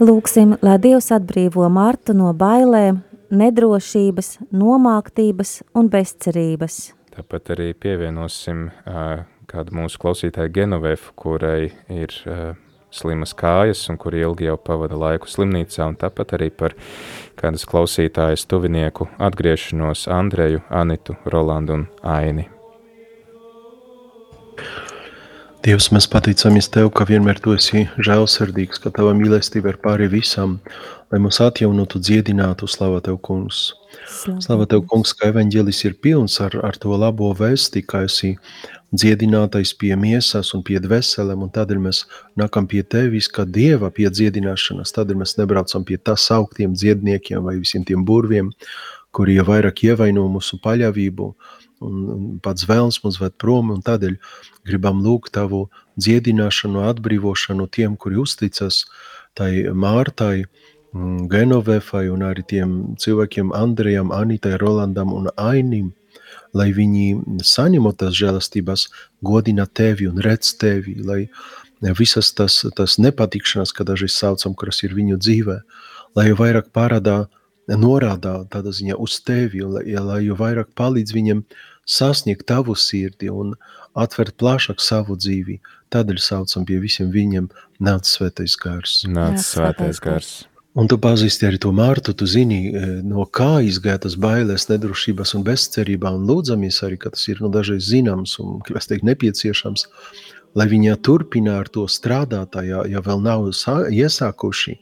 [0.00, 6.82] Lūksim, lai Dievs atbrīvo Martu no bailēm, nedrošības, nomāktības un bezcerības.
[7.16, 12.54] Tāpat arī pievienosim uh, kādu mūsu klausītāju Genovefu, kurai ir uh,
[12.96, 16.74] slimas kājas un kuri ilgi jau pavada laiku slimnīcā, un tāpat arī par
[17.36, 22.48] kādas klausītājas tuvinieku atgriešanos Andreju, Anitu, Rolandu un Aini.
[25.66, 30.60] Dievs, mēs pateicamies Tev, ka vienmēr Tu esi žēlsirdīgs, ka Tava mīlestība ir pāri visam,
[31.10, 33.72] lai mūs atjaunotu, dziedinātu, slava Tev, kungs.
[34.44, 38.36] Slava Tev, kungs, ka evaņģēlis ir pilns ar, ar to labo vēsti, ka esi
[38.94, 42.04] dziedinātais pie miesas un pie dvēselēm, un tādēļ mēs
[42.38, 44.94] nākam pie tevis, kā dieva pie dziedināšanas.
[44.94, 48.52] Tādēļ mēs nebraucam pie tā sauktiem dziedniekiem vai visiem tiem burviem,
[49.16, 51.32] kuri jau vairāk ievaino mūsu paļāvību,
[51.86, 54.16] un pats vēlns mums ved prom, un tādēļ
[54.68, 55.66] gribam lūgt tavu
[56.00, 58.84] dziedināšanu, atbrīvošanu tiem, kuri uzticas
[59.36, 60.46] tai Mārtai,
[60.94, 65.92] mm, Genovefai un arī tiem cilvēkiem Andrejam, Anitai, Rolandam un Ainim,
[66.56, 68.88] lai viņi saņemot tās žēlastības,
[69.24, 71.26] godina tevi un redz tevi, lai
[71.98, 75.58] visas tas, tas nepatikšanas, kā dažreiz saucam, kuras ir viņu dzīvē,
[76.16, 77.26] lai jau vairāk parādā,
[77.66, 81.42] norādā tādā ziņā uz tevi, un lai, lai jau vairāk palīdz viņam
[81.86, 83.54] sasniegt tavu sirdi un
[83.98, 85.60] atvērt plašāk savu dzīvi.
[85.94, 87.48] Tādēļ saucam pie visiem viņiem
[87.82, 89.00] nāc svētais gars.
[89.06, 90.32] Nāc svētais gars.
[90.76, 95.32] Un tu pazīsti arī to Mārtu, tu zini, e, no kā izgāja tas bailes, nedrošības
[95.38, 99.86] un bezcerībā, un lūdzamies arī, ka tas ir nu, dažreiz zināms un, es teiktu, nepieciešams,
[100.56, 104.76] lai viņa turpina ar to strādāt, ja, ja vēl nav iesākuši,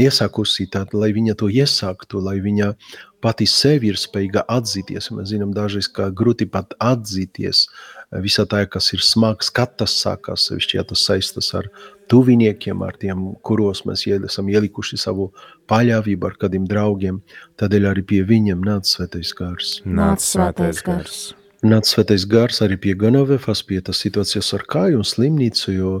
[0.00, 2.72] iesākusi, tad lai viņa to iesāktu, lai viņa
[3.20, 5.10] pati sevi ir spējīga atzīties.
[5.12, 7.66] Mēs zinām, dažreiz, ka grūti pat atzīties
[8.22, 11.68] visā tā, kas ir smags, kad tas sākās, sevišķi, ja tas saistas ar
[12.10, 15.32] tuviniekiem, ar tiem, kuros mēs esam ielikuši savu
[15.70, 17.22] paļāvību ar kādiem draugiem,
[17.58, 19.80] tādēļ arī pie viņiem nāca svētais gars.
[19.84, 21.26] Nāca svētais gars.
[21.64, 25.92] Nāca svētais gars arī pie Ganovefas, pie tas situācijas ar kāju un slimnīcu, jo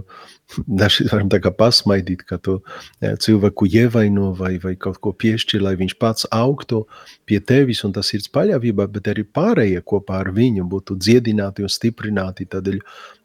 [0.80, 2.58] daži varam tā kā pasmaidīt, ka tu
[3.00, 6.84] cilvēku ievaino vai, vai kaut ko piešķir, lai viņš pats augtu
[7.24, 11.72] pie tevis un tas ir paļāvība, bet arī pārējie kopā ar viņu būtu dziedināti un
[11.72, 12.48] stiprināti.
[12.52, 12.82] Tādēļ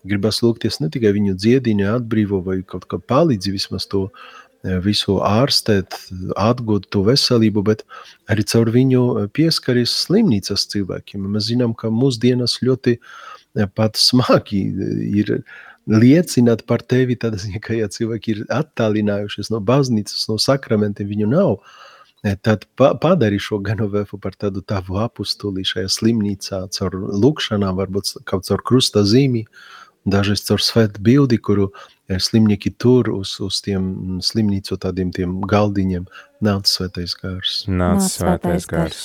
[0.07, 4.07] gribas lūgties ne tikai viņu dziedini, atbrīvo vai kaut kā palīdzi vismaz to
[4.85, 5.97] visu ārstēt,
[6.37, 7.83] atgūt to veselību, bet
[8.29, 11.25] arī caur viņu pieskaries slimnīcas cilvēkiem.
[11.33, 12.97] Mēs zinām, ka mūsdienas ļoti
[13.75, 14.61] pat smagi
[15.21, 15.41] ir
[15.89, 21.57] liecināt par tevi, tad, ka ja cilvēki ir attālinājušies no baznīcas, no sakramentiem, viņu nav,
[22.45, 28.61] tad padari šo Genovefu par tādu tavu apustuli šajā slimnīcā, caur lūkšanām, varbūt kaut caur
[28.61, 29.47] krusta zīmi,
[30.05, 31.71] dažreiz caur svētu bildi, kuru
[32.19, 36.07] slimnieki tur uz, uz tiem slimnīcu tādiem tiem galdiņiem
[36.43, 37.59] nāca svētais gars.
[37.67, 39.03] Nāca svētais gars.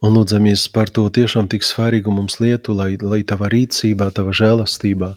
[0.00, 5.10] Un lūdzamies par to tiešām tik svarīgu mums lietu, lai, lai tava rīcībā, tava žēlastībā,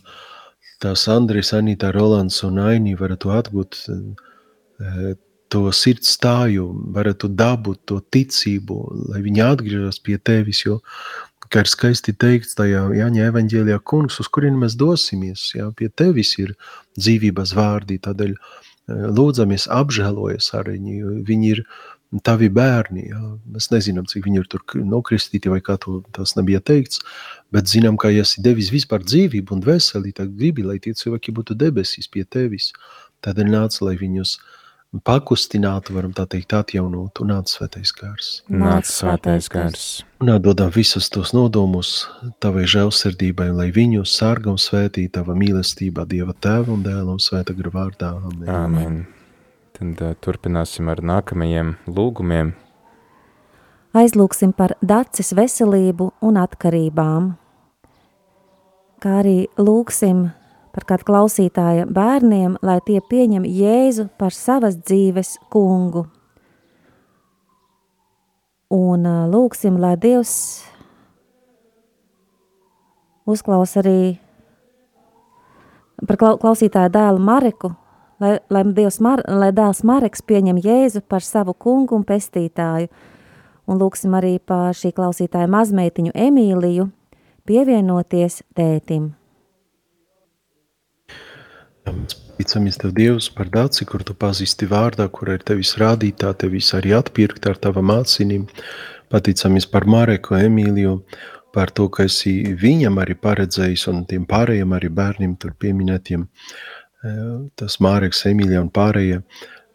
[0.84, 5.14] tās Andris, Anita, Rolands un Aini varētu atgūt e,
[5.54, 8.80] to sirds stāju, varētu dabūt to ticību,
[9.14, 10.82] lai viņi atgriežas pie tevis, jo
[11.54, 16.34] kā ir skaisti teikts tajā Jāņa evaņģēlijā, kungs, uz kurien mēs dosimies, jā, pie tevis
[16.42, 16.56] ir
[16.98, 21.64] dzīvības vārdi, tādēļ eh, lūdzamies apžēlojas ar viņu, jo viņi ir
[22.22, 23.22] tavi bērni, jā.
[23.50, 27.02] mēs nezinām, cik viņi ir tur nokristīti vai kā to, tas nebija teikts,
[27.54, 31.34] bet zinām, ka ja esi devis vispār dzīvību un veseli, tad gribi, lai tie cilvēki
[31.34, 32.70] būtu debesīs pie tevis,
[33.26, 34.36] tādēļ nāc, lai viņus
[35.02, 38.30] pakustinātu, varam tā teikt, atjaunotu, nāc svētais gars.
[38.52, 39.88] Nāc svētais gars.
[40.22, 42.06] Un atdodam visus tos nodomus
[42.44, 47.56] tavai žēlsirdībai, lai viņu sarga un svētī tava mīlestībā Dieva tēva un dēla un svēta
[47.58, 48.12] gara vārdā.
[48.22, 48.54] Amen.
[48.54, 49.00] Amen.
[49.74, 52.54] Tad uh, turpināsim ar nākamajiem lūgumiem.
[53.98, 57.34] Aizlūksim par dacis veselību un atkarībām,
[59.02, 60.28] kā arī lūksim
[60.74, 66.08] par kādu klausītāja bērniem, lai tie pieņem Jēzu par savas dzīves kungu.
[68.74, 70.34] Un lūksim, lai Dievs
[73.30, 74.18] uzklaus arī
[76.08, 77.74] par klausītāju dēlu Mareku,
[78.24, 82.90] lai, lai, Dievs Mar, lai dēls Mareks pieņem Jēzu par savu kungu un pestītāju.
[83.70, 86.90] Un lūksim arī par šī klausītāja mazmeitiņu Emīliju
[87.48, 89.14] pievienoties tētim.
[92.38, 96.94] Ticamies Tev, Dievs, par daci, kur Tu pazīsti vārdā, kur ir Tevis rādītā, Tevis arī
[96.98, 98.48] atpirkt ar Tava mācinīm.
[99.14, 100.98] Paticamies par Mareku, Emīliju,
[101.54, 106.24] par to, ka esi viņam arī paredzējis un tiem pārējiem arī bērniem tur pieminētiem.
[106.26, 107.20] Eh,
[107.60, 109.22] tas Māreks, Emīlija un pārējie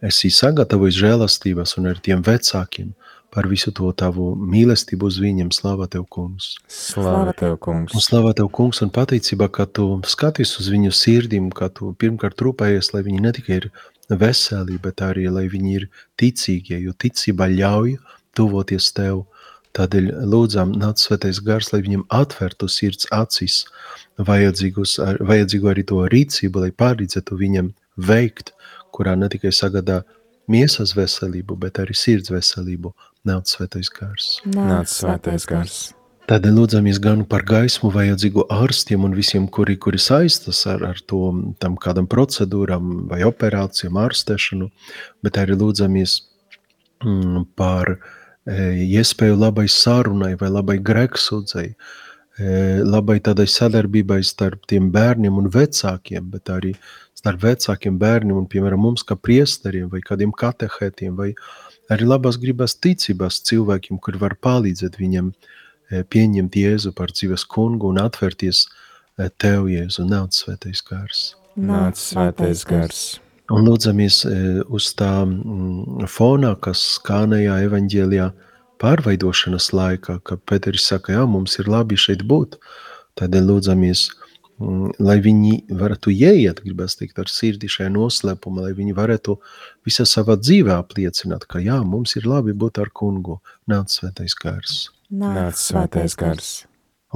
[0.08, 2.94] esi sagatavojis žēlastības un ar tiem vecākiem–
[3.38, 5.52] par visu to tavu mīlestību uz viņiem.
[5.54, 6.56] Slāvā tev, kungs!
[6.74, 7.94] Slāvā tev, kungs!
[7.94, 12.42] Un slāvā tev, kungs, un pateicībā, ka tu skaties uz viņu sirdīm, ka tu pirmkārt
[12.42, 13.68] rūpējies, lai viņi ne tikai ir
[14.10, 15.86] veseli, bet arī, lai viņi ir
[16.18, 17.94] ticīgie, jo ticība ļauj
[18.34, 19.22] tuvoties tev.
[19.78, 23.60] Tādēļ lūdzam, nāc svētais gars, lai viņam atvertu sirds acis,
[24.18, 27.70] vajadzīgu arī to rīcību, lai pārīdzētu viņam
[28.10, 28.50] veikt,
[28.90, 30.02] kurā ne tikai sagadā
[30.50, 32.94] miesas veselību, bet arī sirds veselību
[33.28, 34.34] nāc svētais gars.
[34.48, 35.78] Nāc svētais gars.
[36.28, 41.30] Tādēļ lūdzamies gan par gaismu vajadzīgu ārstiem un visiem, kuri, kuri saistas ar, ar to
[41.62, 44.68] tam kādam procedūram vai operācijām, ārstēšanu,
[45.24, 46.18] bet arī lūdzamies
[47.00, 52.52] mm, par e, iespēju labai sarunai vai labai greksūdzei, e,
[52.84, 56.74] labai tādai sadarbībai starp tiem bērniem un vecākiem, bet arī
[57.18, 61.32] starp vecākiem bērniem un, piemēram, mums kā priesteriem vai kādiem katehētiem vai
[61.92, 67.90] arī labās gribas ticības cilvēkiem, kur var palīdzēt viņam e, pieņemt Jēzu par dzīves kungu
[67.90, 71.24] un atvērties e, Tev, Jēzu, nāc svētais gars.
[71.58, 73.06] Nāc svētais gars.
[73.50, 74.36] Un lūdzamies e,
[74.68, 75.12] uz tā
[76.12, 78.28] fonā, kas skanējā evaņģēlijā
[78.78, 82.60] pārveidošanas laikā, ka Pēteris saka, jā, mums ir labi šeit būt,
[83.18, 84.06] tādēļ lūdzamies–
[84.58, 89.36] lai viņi varētu ieiet, gribas teikt, ar sirdi šajā noslēpumā, lai viņi varētu
[89.86, 93.38] visā savā dzīvē apliecināt, ka jā, mums ir labi būt ar kungu,
[93.70, 94.88] nāc svētais gars.
[95.08, 96.50] Nāc svētais gars.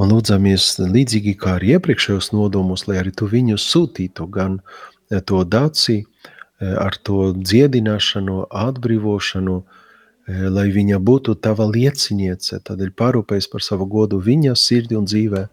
[0.01, 5.43] Un lūdzamies līdzīgi kā arī iepriekšējos nodomos, lai arī tu viņu sūtītu gan eh, to
[5.45, 13.67] daci, eh, ar to dziedināšanu, atbrīvošanu, eh, lai viņa būtu tava lieciniece, tādēļ parūpēs par
[13.67, 15.49] savu godu viņa sirdi un dzīvē,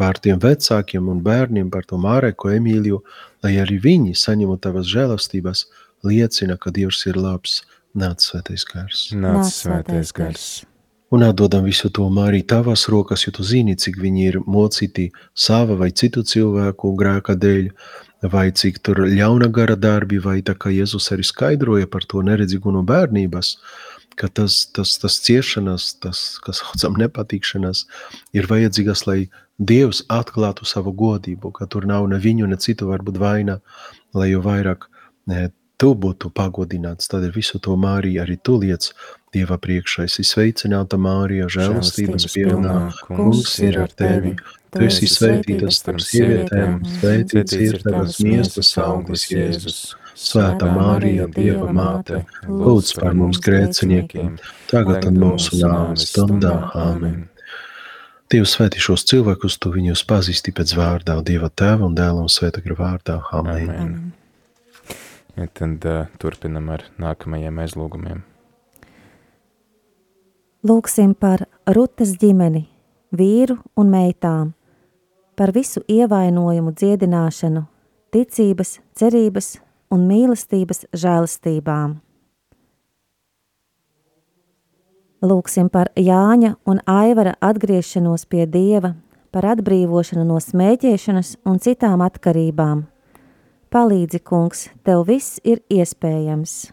[0.00, 3.02] pār tiem vecākiem un bērniem, par to Māreku Emīliju,
[3.44, 5.66] lai arī viņi saņemot tavas žēlastības,
[6.06, 7.60] liecina, ka Dievs ir labs,
[7.94, 9.06] nāc svētais gars.
[9.12, 10.50] Nāc svētais gars.
[11.10, 15.74] Un atdodam visu to Māriju tavās rokas, jo tu zini, cik viņi ir mocīti sava
[15.80, 17.66] vai citu cilvēku grēka dēļ,
[18.30, 22.70] vai cik tur ļauna gara darbi, vai tā kā Jēzus arī skaidroja par to neredzīgu
[22.76, 23.56] no bērnības,
[24.20, 27.86] ka tas, tas, tas ciešanas, tas, kas saucam nepatīkšanas,
[28.36, 29.20] ir vajadzīgas, lai
[29.60, 33.58] Dievs atklātu savu godību, ka tur nav ne viņu, ne citu varbūt vaina,
[34.16, 34.86] lai jo vairāk
[35.28, 37.08] ne, tu būtu pagodināts.
[37.12, 38.90] Tad ar visu to Māriju arī tu liec
[39.30, 42.74] Dieva priekšā esi sveicināta Mārija, žēlastības pilnā,
[43.06, 44.34] kungs ir ar tevi.
[44.74, 49.80] Tu esi svētīta starp sievietēm, svētīts ir tavas miestas auglis Jēzus.
[50.20, 54.34] Svētā Mārija, Dieva māte, lūdz par mums grēciniekiem,
[54.68, 56.56] tagad un mūsu nāves stundā.
[56.76, 57.29] Āmen.
[58.30, 62.62] Dievs svētī šos cilvēkus, tu viņus pazīsti pēc vārdā, Dieva tēva un dēla un svēta
[62.62, 63.16] gara vārdā.
[63.34, 63.70] Amen.
[63.74, 64.12] Amen.
[65.34, 68.20] Ja, tad uh, turpinam ar nākamajiem aizlūgumiem.
[70.62, 72.68] Lūksim par Rutes ģimeni,
[73.10, 74.52] vīru un meitām,
[75.34, 77.64] par visu ievainojumu dziedināšanu,
[78.14, 79.56] ticības, cerības
[79.90, 81.98] un mīlestības žēlastībām.
[85.20, 88.94] Lūksim par Jāņa un Aivara atgriešanos pie Dieva,
[89.30, 92.86] par atbrīvošanu no smēķēšanas un citām atkarībām.
[93.70, 96.72] Palīdzi, kungs, tev viss ir iespējams!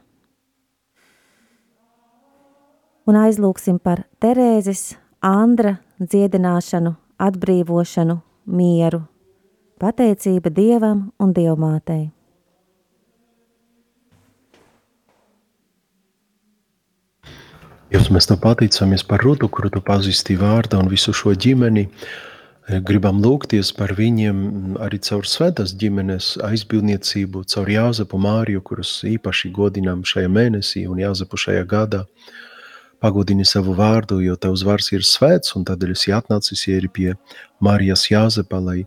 [3.08, 8.20] un aizlūksim par Terēzes, Andra dziedināšanu, atbrīvošanu,
[8.54, 9.02] mieru,
[9.82, 12.17] pateicība Dievam un Dievmātei.
[17.88, 21.86] Jūs mēs tev pateicamies par Rudu, kuru tu pazīsti vārdā un visu šo ģimeni.
[22.84, 30.02] Gribam lūgties par viņiem arī caur svētas ģimenes aizbildniecību, caur Jāzepu Māriju, kurus īpaši godinām
[30.04, 32.02] šajā mēnesī un Jāzepu šajā gadā.
[33.00, 37.14] Pagodini savu vārdu, jo tavs vārds ir svēts, un tādēļ esi atnācis arī pie
[37.64, 38.82] Marijas Jāzepa, lai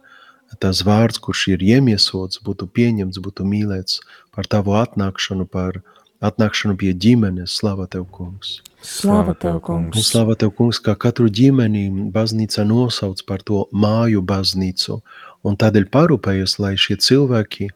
[0.61, 4.03] tas vārds, kurš ir iemiesots, būtu pieņemts, būtu mīlēts
[4.37, 5.81] par tavu atnākšanu, par
[6.25, 7.57] atnākšanu pie ģimenes.
[7.61, 8.61] Slava tev, kungs!
[8.85, 9.97] Slava tev, kungs!
[9.97, 15.01] Un slava tev, kungs, kā katru ģimeni baznīca nosauc par to māju baznīcu,
[15.45, 17.71] un tādēļ parūpējas, lai šie cilvēki,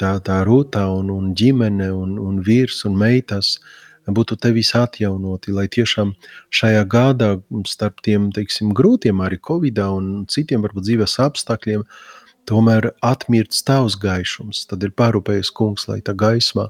[0.00, 3.80] tā, tā rūtā un, un ģimene un, un vīrs un meitas, uh,
[4.12, 6.12] būtu tevis atjaunoti, lai tiešām
[6.52, 7.30] šajā gadā
[7.66, 11.84] starp tiem, teiksim, grūtiem arī Covid un citiem varbūt dzīves apstākļiem,
[12.48, 14.64] tomēr atmirts tavs gaišums.
[14.70, 16.68] Tad ir parūpējis kungs, lai tā gaisma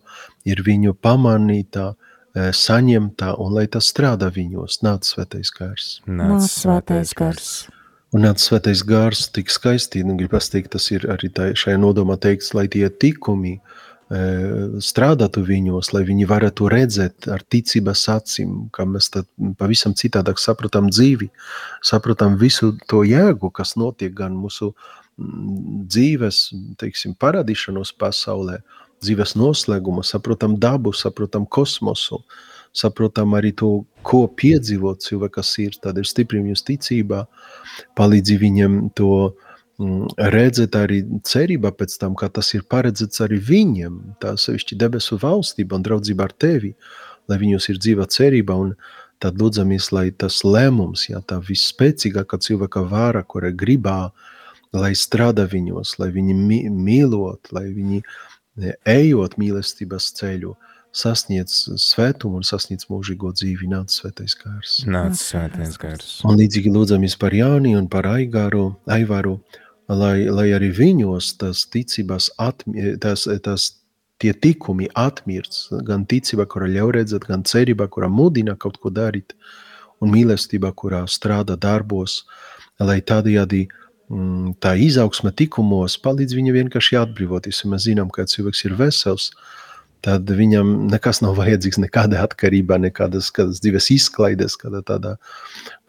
[0.48, 4.82] ir viņu pamanītā, e, saņemtā un lai tas strādā viņos.
[4.86, 5.88] Nāc svētais gars.
[6.06, 7.54] Nāc svētais gars.
[8.14, 12.14] Un nāc svētais gars tik skaisti, nu, gribas teikt, tas ir arī tā, šajā nodomā
[12.22, 13.84] teikts, lai tie tikumi, uh,
[14.84, 19.26] strādātu viņos, lai viņi varētu redzēt ar ticības acīm, kā mēs tad
[19.58, 21.30] pavisam citādāk saprotam dzīvi,
[21.82, 24.74] saprotam visu to jēgu, kas notiek gan mūsu
[25.18, 26.48] dzīves,
[26.80, 28.58] teiksim, paradīšanos pasaulē,
[29.04, 32.22] dzīves noslēgumu, saprotam dabu, saprotam kosmosu,
[32.74, 37.24] saprotam arī to, ko piedzīvot cilvēkas ir, tad ir stipri viņus ticībā,
[37.98, 43.96] palīdzi viņiem to uh, redzēt arī cerībā pēc tam, kā tas ir paredzēts arī viņiem,
[44.22, 46.74] tā sevišķi debesu valstība un draudzība ar tevi,
[47.28, 48.74] lai viņos ir dzīva cerība un
[49.18, 54.12] tad lūdzamies, lai tas lēmums, ja tā visspēcīgākā cilvēka vāra, kura gribā,
[54.74, 56.36] lai strādā viņos, lai viņi
[56.74, 58.02] mīlot, lai viņi
[58.88, 60.54] ejot mīlestības ceļu,
[60.94, 64.76] sasniedz svētumu un sasniedz mūžīgo dzīvi, nāc svētais gars.
[64.86, 66.10] Nāc svētais gars.
[66.26, 69.40] Un līdzīgi lūdzamies par Jāni un par Aigāru, Aivaru,
[69.90, 73.72] lai, lai arī viņos tas ticības, atmi, tas, tas
[74.22, 79.34] tie tikumi atmirts, gan ticība, kura ļauj redzēt, gan cerība, kura mudina kaut ko darīt,
[79.98, 82.22] un mīlestība, kurā strādā darbos,
[82.78, 83.83] lai tādējādi mm,
[84.60, 87.62] tā izaugsme tikumos palīdz viņam vienkārši atbrīvoties.
[87.64, 89.30] Ja mēs zinām, ka cilvēks ir vesels,
[90.04, 95.16] tad viņam nekas nav vajadzīgs, nekāda atkarība, nekādas dzīves izklaides, kāda tāda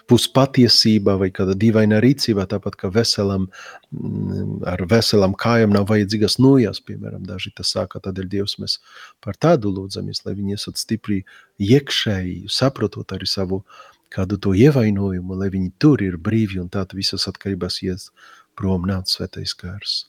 [0.10, 3.48] puspatiesība vai kāda dīvaina rīcība, tāpat kā veselam,
[3.90, 8.78] mm, ar veselam kājām nav vajadzīgas nojas, piemēram, daži tas sāka, tādēļ Dievs mēs
[9.24, 11.24] par tādu lūdzamies, lai viņi esat stipri
[11.58, 13.64] iekšēji, saprotot arī savu
[14.16, 18.10] kādu to ievainojumu, lai viņi tur ir brīvi un tātad visas atkarībās ies
[18.56, 20.06] prom nāc svētais kārs.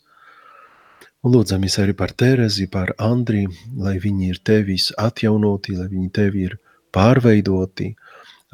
[1.26, 6.44] Un lūdzamies arī par Terezi, par Andri, lai viņi ir tevis atjaunoti, lai viņi tevi
[6.46, 6.58] ir
[6.94, 7.94] pārveidoti,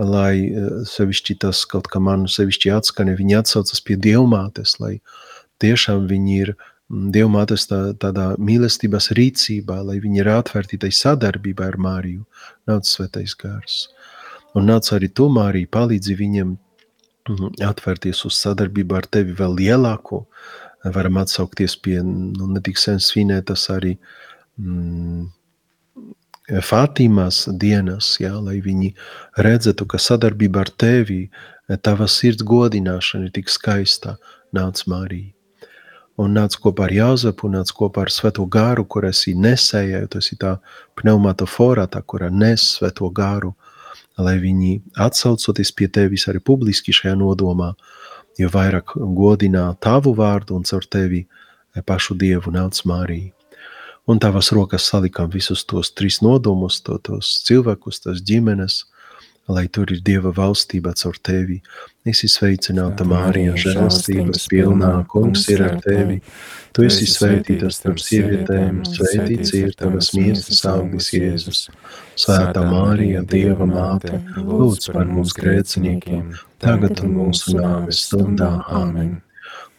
[0.01, 4.95] lai eh, sevišķi tas kaut kā man sevišķi atskani, viņi atsaucas pie dievmātes, lai
[5.63, 11.69] tiešām viņi ir mm, dievmātes tā, tādā mīlestības rīcībā, lai viņi ir atvērti tai sadarbībā
[11.75, 12.25] ar Māriju,
[12.71, 13.83] nāc svētais gars.
[14.59, 20.27] Un nāc arī tu, Mārija, palīdzi viņiem mm, atvērties uz sadarbību ar tevi vēl lielāko,
[20.85, 23.97] varam atsaukties pie, nu, ne tik sen svinētas arī
[24.59, 25.31] mm,
[26.43, 28.91] Fātīmās dienas, jā, lai viņi
[29.47, 31.21] redzētu, ka sadarbība ar tevi,
[31.87, 34.17] tava sirds godināšana ir tik skaista,
[34.53, 35.31] nāc Marija.
[36.21, 40.29] Un nāc kopā ar Jāzepu, nāc kopā ar Svēto gāru, kur esi nesēja, jo tas
[40.35, 40.53] ir tā
[40.99, 43.55] pneumatofora, tā, kurā nes Svēto gāru,
[44.19, 47.73] lai viņi atsaucoties pie tevis arī publiski šajā nodomā,
[48.39, 51.27] jo vairāk godinā tavu vārdu un caur tevi
[51.87, 53.33] pašu Dievu nāc Marija
[54.07, 58.83] un tavas rokas salikām visus tos trīs nodomus, to, tos cilvēkus, tās ģimenes,
[59.49, 61.61] lai tur ir Dieva valstība caur tevi.
[62.07, 66.21] Esi sveicināta, Mārija, žēlastības pilnā, kungs ir ar tevi.
[66.73, 71.67] Tu esi svētīta starp sievietēm, svētīts ir tavas miesas auglis Jēzus.
[72.19, 76.33] Svētā Mārija, Dieva māte, lūdz par mums grēciniekiem,
[76.63, 78.55] tagad un mūsu nāves stundā.
[78.73, 79.21] Āmen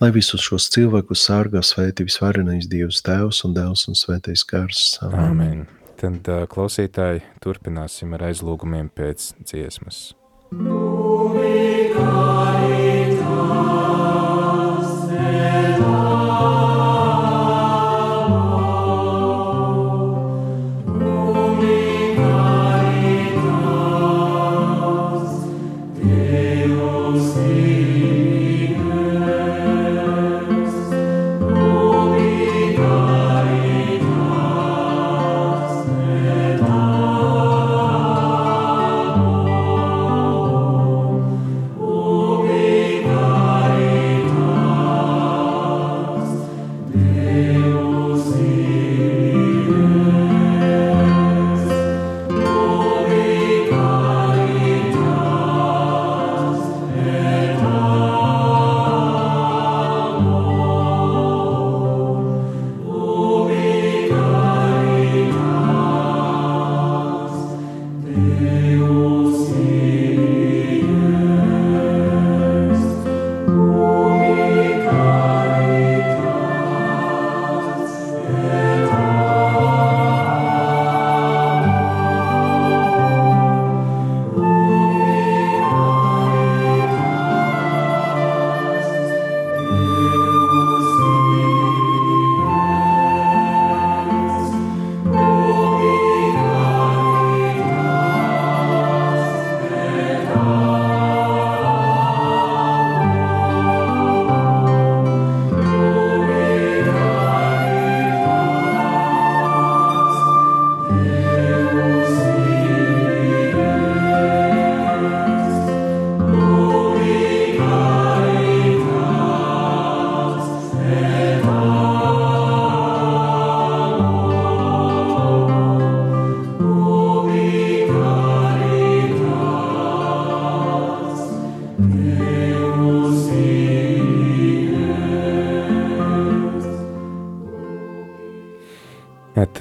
[0.02, 4.98] lai visus šos cilvēkus sārgā svētī visvarenais Dievs Tēvs un Dēls un Svētais Gars.
[5.08, 5.64] Amen.
[6.04, 10.10] Tad klausītāji turpināsim ar aizlūgumiem pēc dziesmas.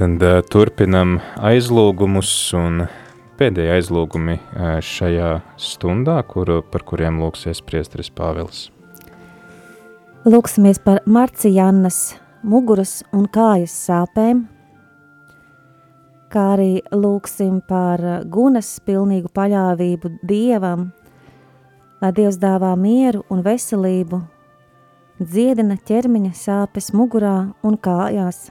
[0.02, 2.80] Tad uh, turpinam aizlūgumus un
[3.38, 5.28] pēdējie aizlūgumi uh, šajā
[5.62, 8.64] stundā, kuru, par kuriem lūksies priestris Pāvils.
[10.26, 14.40] Lūksimies par Marcijannas muguras un kājas sāpēm,
[16.34, 20.88] kā arī lūksim par gunas pilnīgu paļāvību Dievam,
[22.02, 24.18] lai Dievs dāvā mieru un veselību,
[25.22, 28.48] dziedina ķermeņa sāpes mugurā un kājās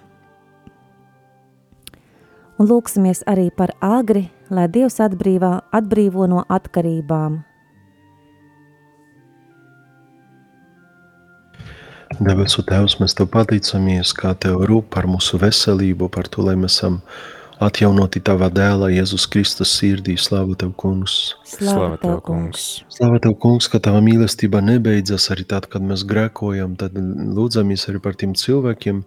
[2.61, 7.41] un lūksimies arī par agri, lai Dievs atbrīvā, atbrīvo no atkarībām.
[12.21, 16.77] Debesu Tēvs, mēs Tev pateicamies, kā Tev rūp par mūsu veselību, par to, lai mēs
[16.77, 16.99] esam
[17.61, 20.17] atjaunoti Tavā dēlā, Jēzus Kristus sirdī.
[20.21, 21.15] Slāva Tev, Kungs!
[21.47, 22.67] Slāva Tev, Kungs!
[22.93, 28.03] Slāva Tev, Kungs, ka Tava mīlestība nebeidzas arī tad, kad mēs grēkojam, tad lūdzamies arī
[28.03, 29.01] par tiem cilvēkiem,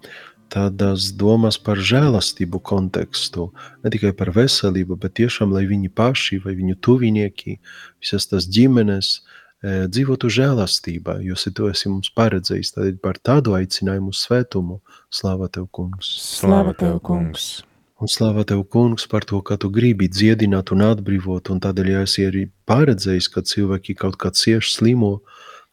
[0.54, 3.48] tādas domas par žēlastību kontekstu,
[3.82, 7.58] ne tikai par veselību, bet tiešām, lai viņi paši vai viņu tuvinieki,
[8.02, 14.14] visas tas ģimenes e, dzīvotu žēlastībā, jo tu esi mums paredzējis tad par tādu aicinājumu
[14.14, 14.80] svētumu.
[15.10, 16.14] Slāva Tev, kungs!
[16.38, 17.64] Slāva Tev, kungs!
[18.02, 22.06] Un slāva Tev, kungs, par to, ka Tu gribi dziedināt un atbrīvot, un tādēļ, ja
[22.06, 25.14] esi arī paredzējis, ka cilvēki kaut kā cieši slimo,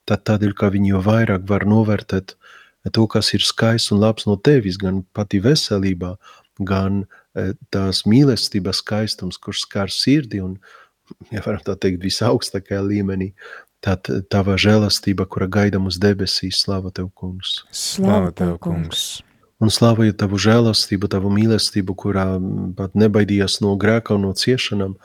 [0.10, 2.38] tad tādēļ, ka viņi jau vairāk var novērtēt
[2.90, 6.16] to, kas ir skaists un labs no tevis, gan pati veselībā,
[6.66, 7.04] gan
[7.38, 10.58] e, tās mīlestības skaistums, kurš skar sirdi un,
[11.30, 13.32] ja varam tā teikt, visaugstākajā līmenī,
[13.86, 17.62] tad tava žēlastība, kura gaida mums debesīs, slava Tev, kungs.
[17.74, 19.22] Slava Tev, kungs!
[19.62, 22.26] Un slāvaju tavu žēlastību, tavu mīlestību, kurā
[22.78, 24.96] pat nebaidījās no grēka un no ciešanām,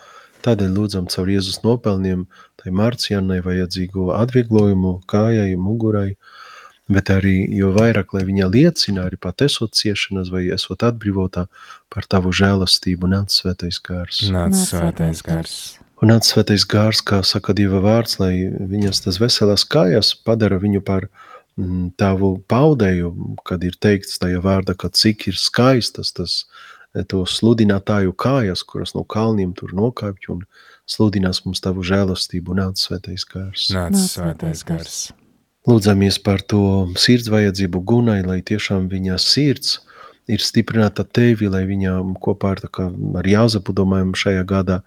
[0.47, 2.25] tādēļ lūdzam caur Jēzus nopelniem,
[2.57, 6.46] tai Marcijanai vajadzīgo atvieglojumu kājai, mugurai, uh,
[6.93, 11.47] bet arī jo vairāk, lai viņa liecina arī pat esot ciešanas vai esot atbrīvotā
[11.93, 14.23] par tavu žēlastību, nāc svētais gars.
[14.31, 15.57] Nāc svētais gars.
[16.03, 20.85] Un nāc svētais gars, kā saka Dieva vārds, lai viņas tas veselās kājas padara viņu
[20.85, 21.09] par
[21.57, 23.13] mm, tavu paudēju,
[23.49, 26.39] kad ir teikts tajā vārda, ka cik ir skaistas tas
[26.93, 30.45] e, to sludinātāju kājas, kuras no kalniem tur nokāpj un
[30.87, 33.71] sludinās mums tavu žēlastību, nāc svētais gars.
[33.75, 35.07] Nāc svētais gars.
[35.67, 39.81] Lūdzamies par to sirds vajadzību Gunai, lai tiešām viņa sirds
[40.31, 42.89] ir stiprināta tevi, lai viņa kopā ar, kā,
[43.19, 44.81] ar Jāzepu domājam šajā gadā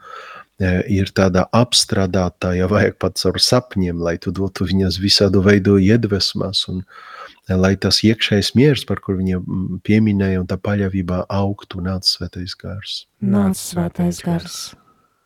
[0.59, 5.77] e, ir tāda apstrādātā, ja vajag pat caur sapņiem, lai tu dotu viņas visādu veidu
[5.83, 9.39] iedvesmas un e, lai tas iekšējais miers, par kur viņa
[9.87, 13.01] pieminēja un tā paļāvībā augtu, nāc svētais gars.
[13.23, 14.59] Nāc svētais gars.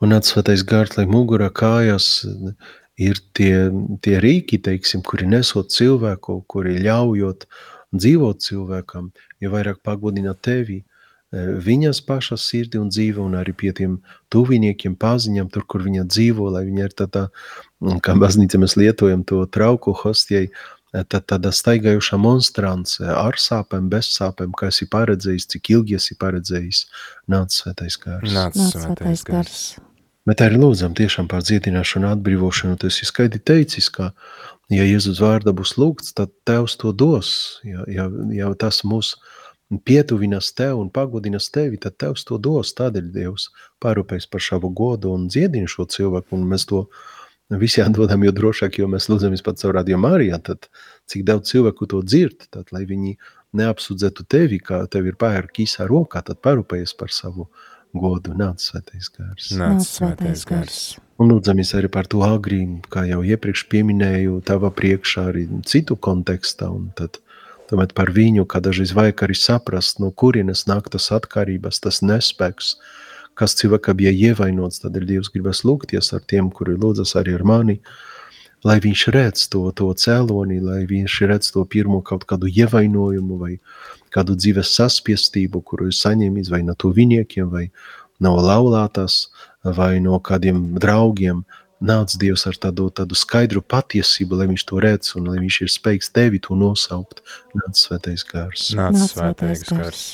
[0.04, 2.26] Un nāc svētais gars, lai mugura kājas
[3.00, 3.70] ir tie,
[4.04, 7.48] tie rīki, teiksim, kuri nesot cilvēku, kuri ļaujot
[7.94, 13.74] dzīvot cilvēkam, ja vairāk pagodina tevi, e, viņas pašas sirdi un dzīve, un arī pie
[13.74, 13.98] tiem
[14.34, 17.28] tuviniekiem, paziņam, tur, kur viņa dzīvo, lai viņa ir tādā,
[18.06, 24.10] kā baznīca mēs lietojam to trauku hostijai, e, tad tāda staigājuša monstrance ar sāpēm, bez
[24.18, 26.86] sāpēm, kā esi paredzējis, cik ilgi esi paredzējis,
[27.30, 28.30] nāc svētais gars.
[28.34, 29.66] Nāc svētais gars.
[30.30, 32.78] Bet arī lūdzam tiešām par dziedināšanu, atbrīvošanu.
[32.80, 34.14] Tas ir skaidri teicis, ka,
[34.72, 37.32] ja Jēzus vārda būs lūgts, tad Tevs to dos.
[37.68, 39.18] Ja, ja, ja tas mūs
[39.84, 42.72] pietuvinās Tev un pagodinās Tevi, tad Tevs to dos.
[42.78, 43.50] Tādēļ Dievs
[43.84, 46.86] parūpēs par šavu godu un dziedina šo cilvēku, un mēs to
[47.60, 50.72] visi atdodam, jo drošāk, jo mēs lūdzamies pat caur Radio Marijā, tad
[51.12, 53.18] cik daudz cilvēku to dzird, tad lai viņi
[53.60, 58.34] neapsudzētu Tevi, kā Tev ir pērk īsā rokā, tad parūpējies par savu godu godu.
[58.38, 59.50] Nāc, svētais gars.
[59.58, 60.80] Nāc, svētais gars.
[61.22, 66.72] Un lūdzamies arī par to agri, kā jau iepriekš pieminēju, tava priekšā arī citu kontekstā.
[66.74, 67.20] Un tad
[67.70, 72.76] tomēr par viņu, kā dažreiz vajag arī saprast, no kurienes nāk tas atkarības, tas nespēks,
[73.38, 74.82] kas cilvēkam bija ievainots.
[74.84, 77.80] Tad ir Dievs gribas lūgties ar tiem, kuri lūdzas arī ar mani,
[78.66, 83.58] lai viņš redz to, to cēloni, lai viņš redz to pirmo kaut kādu ievainojumu vai
[84.14, 87.68] kādu dzīves saspiestību, kuru ir saņēmis vai no tuviniekiem, vai
[88.24, 89.28] no laulātās,
[89.64, 91.44] vai no kādiem draugiem.
[91.84, 95.72] Nāc Dievs ar tādu, tādu skaidru patiesību, lai viņš to redz un lai viņš ir
[95.74, 97.20] spējīgs tevi to nosaukt.
[97.60, 98.70] Nāc svētais gars.
[98.78, 100.06] Nāc svētais gars.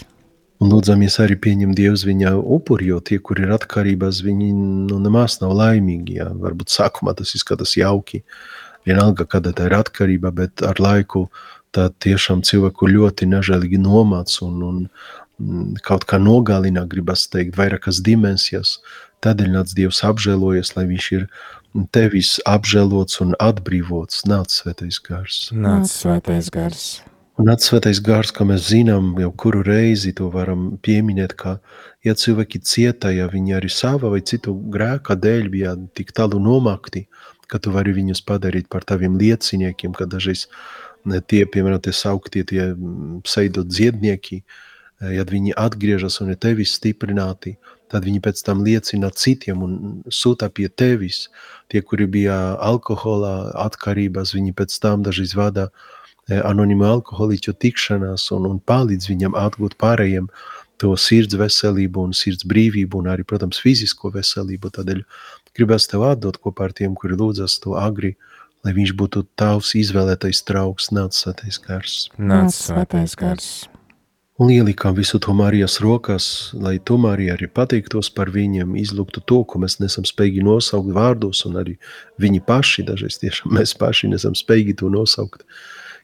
[0.59, 4.49] Un lūdzamies arī pieņem Dievs viņa upuri, jo tie, kur ir atkarībās, viņi
[4.89, 6.17] nu, nemaz nav laimīgi.
[6.19, 6.27] Jā.
[6.41, 8.23] Varbūt sākumā tas izskatās jauki,
[8.87, 11.29] vienalga, kāda tā ir atkarība, bet ar laiku
[11.75, 18.01] tad tiešām cilvēku ļoti nežēlīgi nomāc un, un mm, kaut kā nogalina, gribas teikt, vairākas
[18.05, 18.79] dimensijas.
[19.23, 21.27] Tādēļ nāc Dievs apžēlojies, lai viņš ir
[21.93, 24.23] tevis apžēlots un atbrīvots.
[24.29, 25.45] Nāc svētais gars.
[25.53, 26.89] Nāc svētais gars.
[27.39, 31.53] Un nāc svētais gars, kā mēs zinām, jau kuru reizi to varam pieminēt, ka,
[32.03, 37.05] ja cilvēki cieta, ja viņi arī sava vai citu grēka dēļ bija tik tālu nomakti,
[37.47, 40.49] ka tu vari viņus padarīt par taviem lieciniekiem, ka dažreiz
[41.05, 44.41] tie, piemēram, tie sauktie tie mm, pseido dziednieki,
[44.99, 47.57] ja e, viņi atgriežas un ir tevis stiprināti,
[47.89, 49.73] tad viņi pēc tam liecina citiem un
[50.13, 51.27] sūta pie tevis.
[51.69, 55.69] Tie, kuri bija alkohola atkarībās, viņi pēc tam dažreiz vada
[56.27, 60.29] e, anonimu alkoholiķu tikšanās un, un palīdz viņam atgūt pārējiem
[60.79, 64.71] to sirds veselību un sirds brīvību un arī, protams, fizisko veselību.
[64.77, 65.01] Tādēļ
[65.57, 69.73] gribas tev atdot kopā ar tiem, kuri lūdzas to agri, uh, lai viņš būtu tavs
[69.79, 71.99] izvēlētais draugs, nāc svētais gars.
[72.17, 73.51] Nāc svētais gars.
[74.39, 79.41] Un ielikām visu to Marijas rokās, lai tu, Marija, arī pateiktos par viņiem, izlūgtu to,
[79.43, 81.75] ko mēs nesam spējīgi nosaukt vārdos, un arī
[82.23, 85.43] viņi paši, dažreiz tiešām mēs paši nesam spējīgi to nosaukt,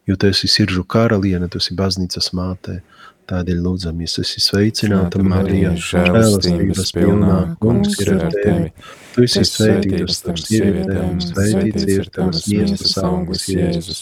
[0.04, 2.82] jo tu esi siržu karaliene, tu esi baznīcas mātē.
[3.26, 8.68] Tādēļ lūdzamies, esi sveicināta, Marija, žēlastības pilnā, kungs ir ar tevi.
[9.16, 14.02] Tu esi svētīta starp sievietēm, svētīts ir tavs miesas augurs Jēzus.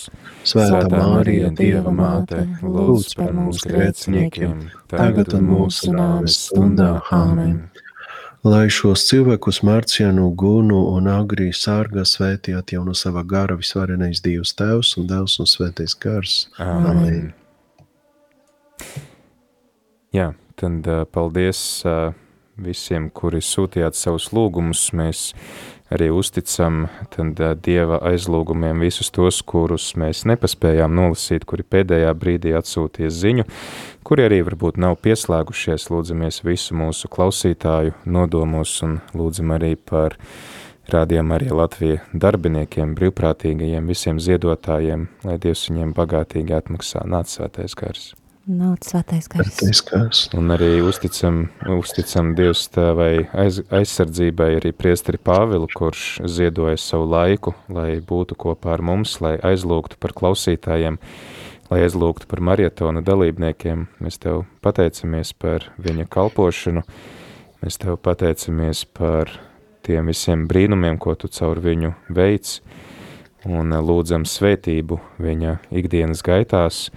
[0.49, 6.95] Svētā Marija, Dieva māte, lūdz par mums grēciniekiem, tagad un mūsu nāves stundā.
[7.13, 7.59] Āmen.
[8.43, 14.97] Lai šos cilvēkus Mārcienu, Gunu un Agri sārgā svētī atjauno savā gara visvarenais Dievs Tēvs
[14.97, 16.33] un Dēls un Svētais Gars.
[16.57, 17.05] Amen.
[17.05, 17.31] Amen.
[20.17, 22.17] Jā, tad uh, paldies uh,
[22.61, 24.85] visiem, kuri sūtījāt savus lūgumus.
[24.95, 25.31] Mēs
[25.93, 32.55] arī uzticam tad, uh, Dieva aizlūgumiem visus tos, kurus mēs nepaspējām nolasīt, kuri pēdējā brīdī
[32.57, 33.47] atsūtīja ziņu,
[34.05, 35.89] kuri arī varbūt nav pieslēgušies.
[35.93, 40.17] Lūdzamies visu mūsu klausītāju nodomos un lūdzam arī par
[40.93, 48.11] rādījām arī Latvija darbiniekiem, brīvprātīgajiem, visiem ziedotājiem, lai Dievs viņiem bagātīgi atmaksā nāc svētais gars.
[48.43, 50.25] Nāc svētais gars.
[50.35, 51.45] Un arī uzticam,
[51.77, 58.73] uzticam Dievs tēvai aiz, aizsardzībai arī priesteri Pāvilu, kurš ziedoja savu laiku, lai būtu kopā
[58.75, 60.99] ar mums, lai aizlūgtu par klausītājiem,
[61.71, 63.87] lai aizlūgtu par marietona dalībniekiem.
[64.03, 66.83] Mēs tev pateicamies par viņa kalpošanu,
[67.63, 69.31] mēs tev pateicamies par
[69.87, 72.59] tiem visiem brīnumiem, ko tu caur viņu veids,
[73.47, 76.89] un lūdzam svētību viņa ikdienas gaitās,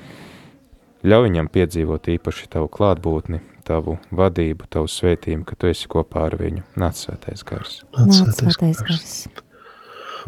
[1.06, 6.34] Ļauj viņam piedzīvot īpaši tavu klātbūtni, tavu vadību, tavu svētījumu, ka tu esi kopā ar
[6.40, 6.64] viņu.
[6.82, 7.76] Nāc svētais gars.
[7.94, 9.12] Nāc svētais gars.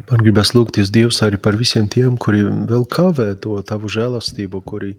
[0.07, 4.93] Man gribas lūgties Dievs arī par visiem tiem, kuri vēl kavē to tavu žēlastību, kuri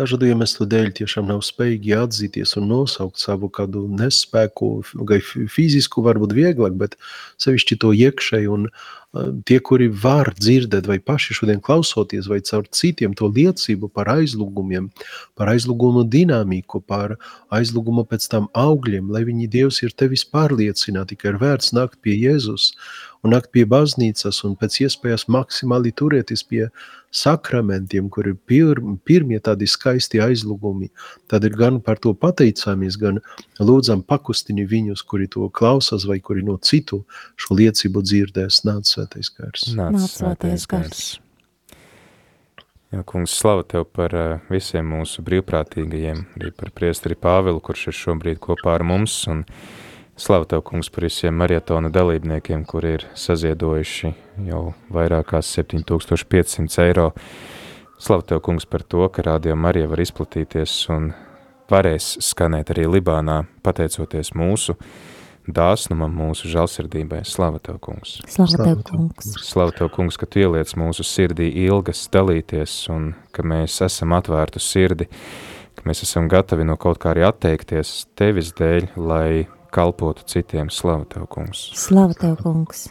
[0.00, 4.70] dažādu iemeslu dēļ tiešām nav spējīgi atzīties un nosaukt savu kādu nespēku,
[5.08, 6.96] vai fizisku varbūt vieglāk, bet
[7.42, 8.70] sevišķi to iekšēju un
[9.46, 14.86] tie, kuri var dzirdēt, vai paši šodien klausoties, vai caur citiem to liecību par aizlūgumiem,
[15.38, 17.16] par aizlūgumu dinamiku, par
[17.50, 22.14] aizlūgumu pēc tam augļiem, lai viņi Dievs ir tevis pārliecināti, ka ir vērts nākt pie
[22.20, 22.70] Jēzus
[23.26, 26.68] un nākt pie baznīcas un pēc iespējas maksimāli turēties pie
[27.10, 30.90] sakramentiem, kur ir pir, pirmie tādi skaisti aizlūgumi.
[31.30, 33.18] Tad ir gan par to pateicāmies, gan
[33.58, 37.02] lūdzam pakustini viņus, kuri to klausās vai kuri no citu
[37.40, 38.62] šo liecību dzirdēs.
[38.68, 39.66] Nāc svētais gars.
[39.74, 41.10] Nāc svētais gars.
[42.90, 47.94] Jā, kungs, slava tev par uh, visiem mūsu brīvprātīgajiem, arī par priesteri Pāvilu, kurš ir
[47.94, 49.44] šobrīd kopā ar mums, un
[50.20, 54.12] slava tev, kungs, par visiem marietona dalībniekiem, kuri ir saziedojuši
[54.50, 57.10] jau vairāk kā 7500 eiro.
[58.00, 61.12] Slava tev, kungs, par to, ka rādio Marija var izplatīties un
[61.70, 64.76] varēs skanēt arī Libānā, pateicoties mūsu
[65.50, 67.22] dāsnumam, mūsu žalsirdībai.
[67.26, 68.18] Slava Tev, kungs!
[68.30, 69.30] Slava Tev, kungs!
[69.44, 74.62] Slava Tev, kungs, ka Tu ieliec mūsu sirdī ilgas dalīties un ka mēs esam atvērtu
[74.62, 75.08] sirdi,
[75.78, 80.70] ka mēs esam gatavi no kaut kā arī atteikties Tevis dēļ, lai kalpotu citiem.
[80.70, 81.68] Slava Tev, kungs!
[81.78, 82.88] Slava Tev, kungs!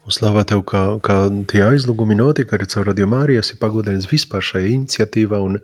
[0.00, 1.16] Un slavā Tev, ka, ka
[1.50, 5.58] tie aizlūgumi notika arī caur Radio Mārijas, ir pagodinājums vispār šai iniciatīvā un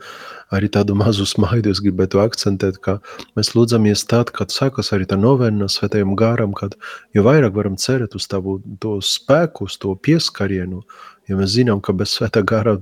[0.55, 2.99] arī tādu mazu smaidu es gribētu akcentēt, ka
[3.35, 6.77] mēs lūdzamies tad, kad sākas arī tā novēna svētajam gāram, kad
[7.17, 10.85] jo vairāk varam cerēt uz tavu to spēku, uz to pieskarienu,
[11.29, 12.77] jo mēs zinām, ka bez svētā gāra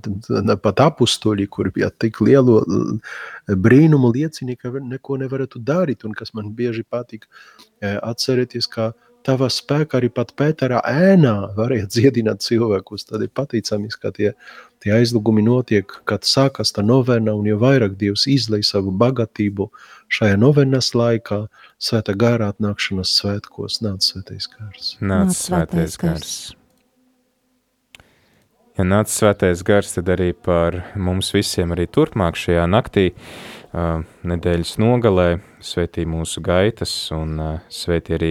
[0.63, 2.61] pat apustoļi, kuri bija tik lielu
[3.49, 8.93] brīnumu liecinieki, neko nevarētu darīt, un kas man bieži patīk e, atcerēties, ka
[9.25, 13.07] tava spēka arī pat Pēterā ēnā varēja dziedināt cilvēkus.
[13.09, 14.35] Tad ir patīcamies, ka tie,
[14.85, 19.71] tie aizlūgumi notiek, kad sākas tā novena, un jo vairāk Dievs izlai savu bagātību
[20.13, 21.47] šajā novenas laikā,
[21.81, 24.93] svētā gārā atnākšanas svētkos, nāc svētais gars.
[25.01, 26.37] Nāc svētais gars.
[28.75, 33.13] Ja nāc svētais gars, tad arī par mums visiem arī turpmāk šajā naktī,
[34.27, 35.29] nedēļas nogalē,
[35.63, 37.39] svētī mūsu gaitas un
[37.71, 38.31] svētī arī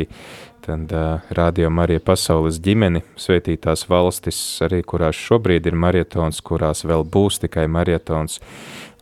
[0.63, 0.91] tad
[1.35, 7.65] Radio Marija pasaules ģimeni, svētītās valstis, arī kurās šobrīd ir marietons, kurās vēl būs tikai
[7.71, 8.41] marietons,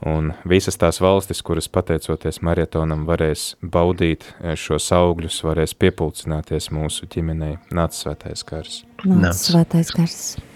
[0.05, 7.57] un visas tās valstis, kuras pateicoties marietonam varēs baudīt šos augļus, varēs piepulcināties mūsu ģimenei.
[7.73, 8.79] Nāc svētais gars.
[9.05, 10.23] Nāc svētais gars.
[10.37, 10.50] Nā,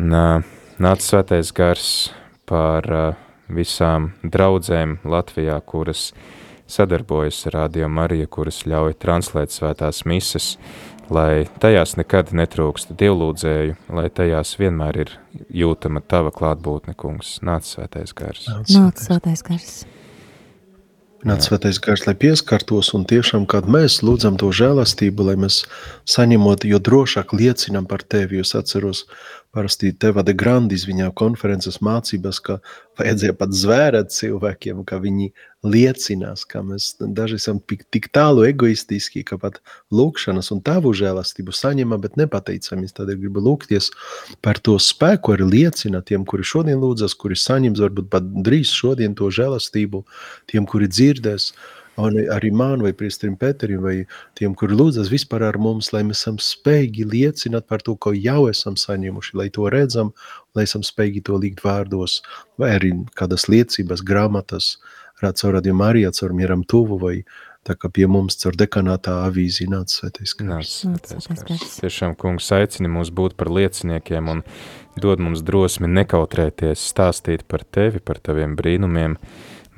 [0.00, 1.88] nāc svētais gars
[2.48, 2.86] par
[3.50, 6.10] visām draudzēm Latvijā, kuras
[6.70, 10.54] sadarbojas ar Radio Mariju, kuras ļauj translēt svētās mises,
[11.10, 15.14] lai tajās nekad netrūkst dievlūdzēju, lai tajās vienmēr ir
[15.62, 17.38] jūtama tava klātbūtne, kungs.
[17.42, 18.46] Nāc svētais gars.
[18.70, 19.80] Nāc svētais gars.
[21.20, 25.66] Nāc svētais gars, lai pieskartos un tiešām, kad mēs lūdzam to žēlastību, lai mēs
[26.08, 29.02] saņemot, jo drošāk liecinam par tevi, jo es atceros,
[29.50, 32.60] Parasti Teva de Grandis viņā konferences mācības, ka
[33.00, 35.26] vajadzēja pat zvērēt cilvēkiem, ka viņi
[35.66, 39.58] liecinās, ka mēs daži esam tik tālu egoistiski, ka pat
[39.90, 42.94] lūkšanas un tavu žēlastību saņemam, bet nepateicamies.
[42.94, 43.90] Tādēļ gribu lūgties
[44.38, 49.18] par to spēku, arī liecināt tiem, kuri šodien lūdzas, kuri saņems varbūt pat drīz šodien
[49.18, 50.04] to žēlastību,
[50.52, 53.96] tiem, kuri dzirdēs, uh, un arī man vai priesterim Pēterim vai
[54.38, 58.46] tiem, kuri lūdzas vispār ar mums, lai mēs esam spējīgi liecināt par to, ko jau
[58.50, 60.14] esam saņēmuši, lai to redzam,
[60.56, 62.20] lai esam spējīgi to likt vārdos,
[62.60, 64.74] vai arī kādas liecības, grāmatas,
[65.20, 67.14] caur radio Mariju, caur mieram tuvu, vai
[67.66, 70.74] tā kā pie mums caur dekanātā avīzi nāc svētais gars.
[71.80, 74.42] Tiešām, kungs, aicini mūs būt par lieciniekiem un
[75.00, 79.18] dod mums drosmi nekautrēties, stāstīt par tevi, par taviem brīnumiem,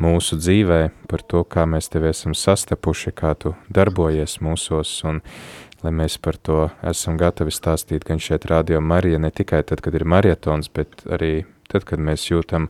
[0.03, 0.81] mūsu dzīvē,
[1.11, 5.23] par to, kā mēs tevi esam sastapuši, kā tu darbojies mūsos, un
[5.83, 9.95] lai mēs par to esam gatavi stāstīt gan šeit Radio Marija, ne tikai tad, kad
[9.99, 12.69] ir marietons, bet arī tad, kad mēs jūtam,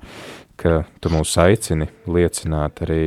[0.60, 3.02] ka tu mūs aicini liecināt arī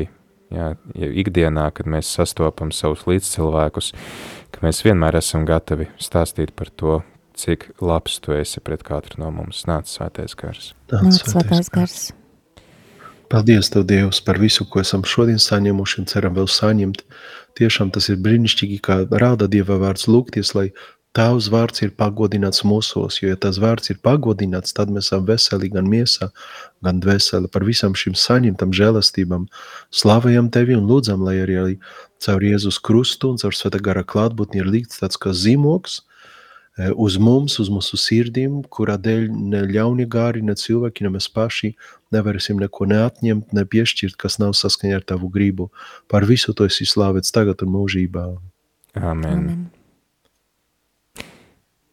[0.53, 3.91] jā, ikdienā, kad mēs sastopam savus līdzcilvēkus,
[4.53, 6.99] ka mēs vienmēr esam gatavi stāstīt par to,
[7.35, 9.65] cik labs tu esi pret katru no mums.
[9.69, 10.71] Nāc svētais gars.
[10.93, 12.05] Nāc svētais gars.
[13.29, 17.01] Paldies, Tev, Dievs, par visu, ko esam šodien saņēmuši un ceram vēl saņemt.
[17.57, 20.69] Tiešām tas ir brīnišķīgi, kā rāda Dieva vārds lūgties, lai
[21.15, 25.69] Tavs vārds ir pagodināts mūsos, jo, ja tas vārds ir pagodināts, tad mēs esam veseli
[25.71, 26.27] gan miesā,
[26.83, 29.45] gan dvēseli par visam šim saņemtam žēlastībām.
[29.95, 31.77] Slavējam Tevi un lūdzam, lai arī,
[32.19, 36.01] caur Jēzus krustu un caur Sveta gara klātbūtni ir līdz tāds kā zīmoks,
[36.75, 41.75] uz mums, uz mūsu sirdīm, kurā dēļ ne ļaunie gāri, ne cilvēki, ne mēs paši
[42.15, 45.69] nevarēsim neko neatņemt, ne piešķirt, kas nav saskaņā ar tavu gribu.
[46.11, 48.27] Par visu to esi slavēts tagad un mūžībā.
[48.95, 49.31] Amen.
[49.31, 49.65] Amen.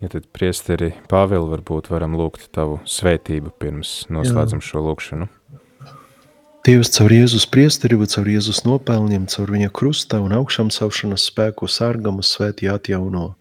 [0.03, 4.66] Ja tad priesteri Pāvili varbūt varam lūgt tavu svētību pirms noslēdzam Jā.
[4.66, 5.28] šo lūkšanu.
[6.66, 12.22] Dievs caur Jēzus priesterību, caur Jēzus nopelniem, caur viņa krusta un augšām saušanas spēku sargamu
[12.26, 13.33] svētī atjauno.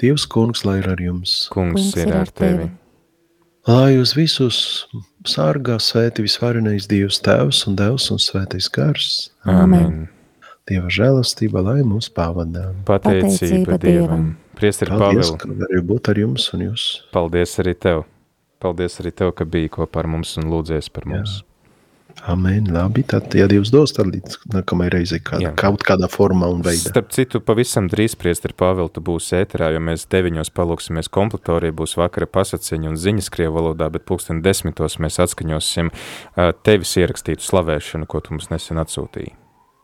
[0.00, 1.44] Dievs, kungs, lai ir ar jums.
[1.52, 2.70] Kungs, kungs ir ar tevi.
[3.68, 4.60] Lai jūs visus
[5.28, 9.28] sārgā svēti visvarenais Dievs Tēvs un Devs un svētais gars.
[9.44, 10.08] Amen.
[10.70, 12.70] Dieva žēlastība, lai mūs pavadā.
[12.88, 14.32] Pateicība Dievam.
[14.56, 15.20] Priesteri Pāvēl.
[15.20, 16.86] Paldies, ka arī būt ar jums un jūs.
[17.14, 18.04] Paldies arī tev.
[18.60, 21.40] Paldies arī tev, ka biji kopā ar mums un lūdzies par mums.
[21.40, 21.49] Jā.
[22.28, 22.66] Amen.
[22.72, 25.52] Labi, tad, ja Dievs dos, tad līdz nākamajai reizei kāda, Jā.
[25.58, 26.92] kaut kādā formā un veidā.
[26.92, 31.96] Starp citu, pavisam drīz priesteri Pāvēl, tu būsi ēterā, jo mēs deviņos palūksimies komplektorija, būs
[32.00, 35.92] vakara pasaciņa un ziņas krievu valodā, bet pulksten desmitos mēs atskaņosim
[36.66, 39.36] tevis ierakstītu slavēšanu, ko tu mums nesen atsūtīji.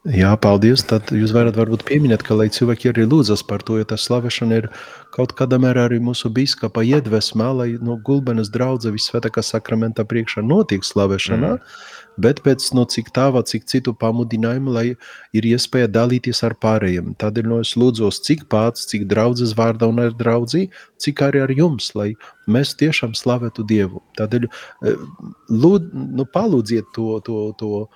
[0.06, 0.84] Jā, paldies.
[0.86, 4.60] Tad jūs varat varbūt pieminēt, ka lai cilvēki arī lūdzas par to, jo tas slavēšana
[4.60, 4.68] ir
[5.16, 10.86] kaut kādā mērā arī mūsu biskapa iedvesmā, lai no gulbenes draudze visvētākā sakramenta priekšā notiek
[10.86, 11.56] slavēšanā.
[11.56, 14.86] Mm bet pēc no cik tāvā, cik citu pamudinājumu, lai
[15.36, 17.14] ir iespēja dalīties ar pārējiem.
[17.20, 20.66] Tādēļ no es lūdzos, cik pats, cik draudzes vārdā un ar draudzī,
[21.02, 22.12] cik arī ar jums, lai
[22.50, 24.02] mēs tiešām slavētu Dievu.
[24.18, 25.00] Tādēļ eh,
[25.52, 27.86] lūd, nu, palūdziet to, to, to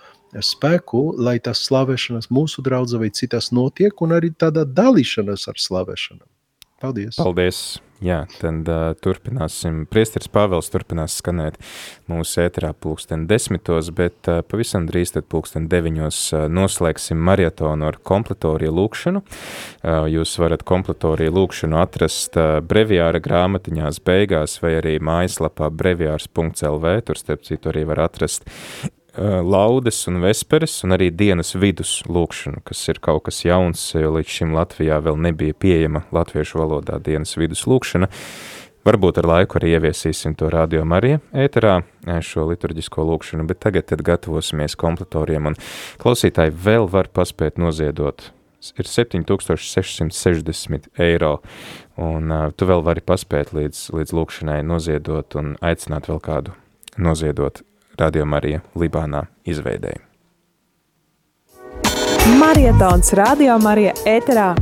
[0.47, 6.27] spēku, lai tas slavēšanas mūsu draudzē vai citas notiek, un arī tāda dalīšanās ar slavēšanu.
[6.81, 7.19] Paldies!
[7.21, 7.81] Paldies!
[8.01, 9.83] Jā, tad uh, turpināsim.
[9.93, 11.59] Priesteris Pāvels turpinās skanēt
[12.09, 17.99] mūsu ēterā pulksten desmitos, bet uh, pavisam drīz tad pulksten deviņos uh, noslēgsim marietonu ar
[18.01, 19.21] kompletoriju lūkšanu.
[19.21, 27.21] Uh, jūs varat kompletoriju lūkšanu atrast uh, breviāra grāmatiņās beigās vai arī mājaslapā breviārs.lv, tur
[27.21, 28.49] starp citu arī var atrast
[29.17, 34.37] laudes un vesperes, un arī dienas vidus lūkšanu, kas ir kaut kas jauns, jo līdz
[34.37, 38.11] šim Latvijā vēl nebija pieejama latviešu valodā dienas vidus lūkšana.
[38.87, 43.91] Varbūt ar laiku arī ieviesīsim to radio Marija ēterā, eh, šo liturģisko lūkšanu, bet tagad
[43.91, 45.55] tad gatavosimies kompletoriem, un
[46.01, 48.31] klausītāji vēl var paspēt noziedot
[48.77, 51.41] ir 7660 eiro,
[51.97, 56.53] un uh, tu vēl vari paspēt līdz, līdz lūkšanai noziedot un aicināt vēl kādu
[57.01, 57.63] noziedot
[57.99, 60.07] Radio Marija Libānā izveidēja.
[62.39, 64.53] Marietons Radio Marija ēterā